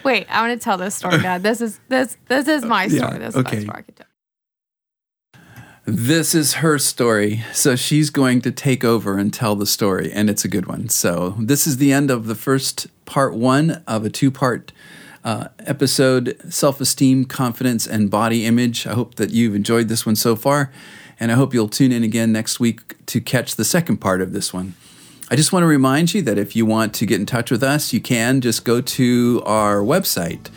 Wait, 0.04 0.28
I 0.30 0.48
want 0.48 0.60
to 0.60 0.64
tell 0.64 0.78
this 0.78 0.96
story, 0.96 1.18
Dad. 1.20 1.44
This 1.44 1.62
is 1.62 1.80
this 1.90 2.18
this 2.28 2.48
is 2.48 2.64
my 2.64 2.86
uh, 2.86 2.90
story. 2.90 3.12
Yeah, 3.14 3.18
this 3.18 3.36
is 3.36 3.40
okay. 3.42 3.56
my 3.58 3.62
story. 3.62 3.86
This 5.92 6.36
is 6.36 6.54
her 6.56 6.78
story. 6.78 7.44
So 7.52 7.76
she's 7.76 8.12
going 8.12 8.42
to 8.42 8.52
take 8.52 8.84
over 8.84 9.18
and 9.18 9.34
tell 9.34 9.56
the 9.56 9.66
story, 9.66 10.12
and 10.12 10.30
it's 10.30 10.46
a 10.46 10.48
good 10.48 10.68
one. 10.68 10.88
So 10.90 11.32
this 11.40 11.66
is 11.66 11.78
the 11.78 11.92
end 11.92 12.12
of 12.12 12.28
the 12.28 12.36
first 12.36 12.88
part 13.06 13.34
one 13.34 13.84
of 13.88 14.06
a 14.06 14.10
two 14.10 14.30
part 14.30 14.72
uh, 15.24 15.48
episode 15.60 16.38
Self 16.54 16.80
Esteem, 16.80 17.26
Confidence, 17.26 17.88
and 17.88 18.12
Body 18.12 18.46
Image. 18.46 18.86
I 18.86 18.94
hope 18.94 19.16
that 19.16 19.32
you've 19.32 19.56
enjoyed 19.56 19.88
this 19.88 20.06
one 20.06 20.16
so 20.16 20.36
far, 20.36 20.72
and 21.20 21.32
I 21.32 21.36
hope 21.36 21.56
you'll 21.56 21.68
tune 21.68 21.92
in 21.92 22.04
again 22.04 22.32
next 22.32 22.60
week 22.60 23.04
to 23.08 23.20
catch 23.20 23.56
the 23.56 23.66
second 23.66 23.98
part 23.98 24.22
of 24.22 24.32
this 24.32 24.54
one. 24.54 24.76
I 25.32 25.36
just 25.36 25.52
want 25.52 25.64
to 25.64 25.68
remind 25.68 26.14
you 26.14 26.22
that 26.22 26.38
if 26.38 26.56
you 26.56 26.68
want 26.68 26.94
to 26.96 27.08
get 27.08 27.20
in 27.20 27.26
touch 27.26 27.50
with 27.50 27.64
us, 27.64 27.94
you 27.94 28.00
can 28.00 28.42
just 28.42 28.64
go 28.64 28.80
to 28.80 29.42
our 29.44 29.78
website, 29.78 30.50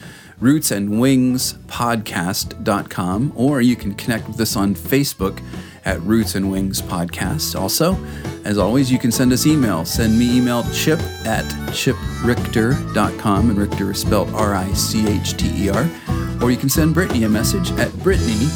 rootsandwingspodcast.com, 0.43 3.33
or 3.37 3.61
you 3.61 3.77
can 3.77 3.95
connect 3.95 4.27
with 4.29 4.41
us 4.41 4.57
on 4.57 4.75
Facebook 4.75 5.41
at 5.85 6.01
Roots 6.03 6.35
and 6.35 6.51
Wings 6.51 6.83
Podcast. 6.83 7.55
Also, 7.59 7.97
as 8.45 8.59
always, 8.59 8.91
you 8.91 8.99
can 8.99 9.13
send 9.13 9.33
us 9.33 9.47
email. 9.47 9.85
Send 9.85 10.19
me 10.19 10.39
email 10.39 10.65
chip 10.73 10.99
at 11.25 11.45
chiprichter.com, 11.71 13.51
and 13.51 13.59
Richter 13.59 13.93
is 13.93 14.01
spelled 14.01 14.31
R 14.31 14.55
I 14.55 14.73
C 14.73 15.07
H 15.09 15.37
T 15.37 15.65
E 15.65 15.69
R, 15.71 15.89
or 16.43 16.51
you 16.51 16.57
can 16.57 16.69
send 16.69 16.95
Brittany 16.95 17.23
a 17.25 17.29
message 17.29 17.71
at 17.73 17.93
brittany 18.03 18.47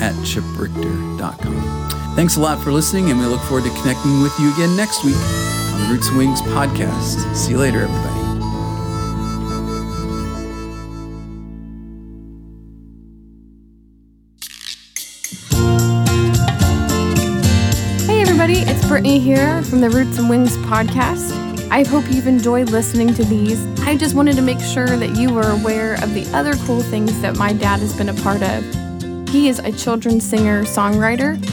at 0.00 0.14
chiprichter.com. 0.24 2.14
Thanks 2.16 2.36
a 2.36 2.40
lot 2.40 2.62
for 2.62 2.72
listening, 2.72 3.10
and 3.10 3.18
we 3.18 3.26
look 3.26 3.40
forward 3.42 3.64
to 3.64 3.70
connecting 3.80 4.22
with 4.22 4.38
you 4.38 4.52
again 4.52 4.76
next 4.76 5.04
week 5.04 5.16
on 5.16 5.80
the 5.80 5.86
Roots 5.90 6.08
and 6.08 6.18
Wings 6.18 6.42
podcast. 6.42 7.34
See 7.34 7.52
you 7.52 7.58
later, 7.58 7.82
everybody. 7.82 8.19
Brittany 19.10 19.34
here 19.34 19.62
from 19.64 19.80
the 19.80 19.90
Roots 19.90 20.18
and 20.18 20.30
Wings 20.30 20.56
podcast. 20.58 21.32
I 21.68 21.82
hope 21.82 22.04
you've 22.12 22.28
enjoyed 22.28 22.70
listening 22.70 23.12
to 23.14 23.24
these. 23.24 23.66
I 23.80 23.96
just 23.96 24.14
wanted 24.14 24.36
to 24.36 24.42
make 24.42 24.60
sure 24.60 24.86
that 24.86 25.16
you 25.16 25.34
were 25.34 25.50
aware 25.50 25.94
of 25.94 26.14
the 26.14 26.24
other 26.32 26.54
cool 26.64 26.80
things 26.80 27.20
that 27.20 27.36
my 27.36 27.52
dad 27.52 27.80
has 27.80 27.92
been 27.96 28.10
a 28.10 28.14
part 28.14 28.40
of. 28.40 28.62
He 29.28 29.48
is 29.48 29.58
a 29.58 29.72
children's 29.72 30.24
singer 30.24 30.62
songwriter. 30.62 31.44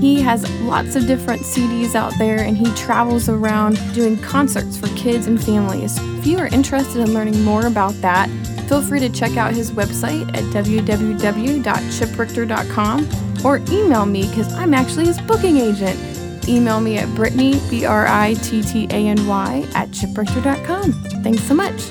He 0.00 0.20
has 0.22 0.50
lots 0.62 0.96
of 0.96 1.06
different 1.06 1.42
CDs 1.42 1.94
out 1.94 2.12
there 2.18 2.40
and 2.40 2.56
he 2.56 2.74
travels 2.74 3.28
around 3.28 3.78
doing 3.94 4.20
concerts 4.20 4.76
for 4.76 4.88
kids 4.96 5.28
and 5.28 5.40
families. 5.40 5.96
If 6.18 6.26
you 6.26 6.38
are 6.38 6.48
interested 6.48 7.00
in 7.00 7.14
learning 7.14 7.44
more 7.44 7.68
about 7.68 7.94
that, 8.00 8.28
feel 8.68 8.82
free 8.82 8.98
to 8.98 9.08
check 9.08 9.36
out 9.36 9.54
his 9.54 9.70
website 9.70 10.26
at 10.36 10.42
www.chiprichter.com 10.52 13.46
or 13.46 13.58
email 13.70 14.04
me 14.04 14.28
because 14.28 14.52
I'm 14.54 14.74
actually 14.74 15.06
his 15.06 15.20
booking 15.20 15.58
agent. 15.58 16.17
Email 16.46 16.80
me 16.80 16.98
at 16.98 17.08
Brittany, 17.14 17.60
B 17.70 17.84
R 17.84 18.06
I 18.06 18.34
T 18.34 18.62
T 18.62 18.84
A 18.90 19.08
N 19.08 19.26
Y, 19.26 19.66
at 19.74 19.88
chiprichter.com. 19.90 20.92
Thanks 21.22 21.42
so 21.42 21.54
much. 21.54 21.88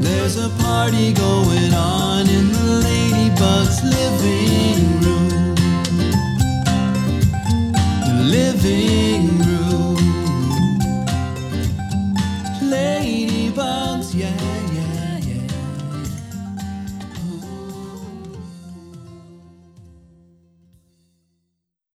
There's 0.00 0.36
a 0.38 0.48
party 0.62 1.12
going 1.12 1.74
on 1.74 2.28
in 2.28 2.52
the 2.52 2.80
Ladybug's 2.84 3.82
living 3.82 5.00
room. 5.00 5.54
Living 8.30 9.38
room. 9.38 9.43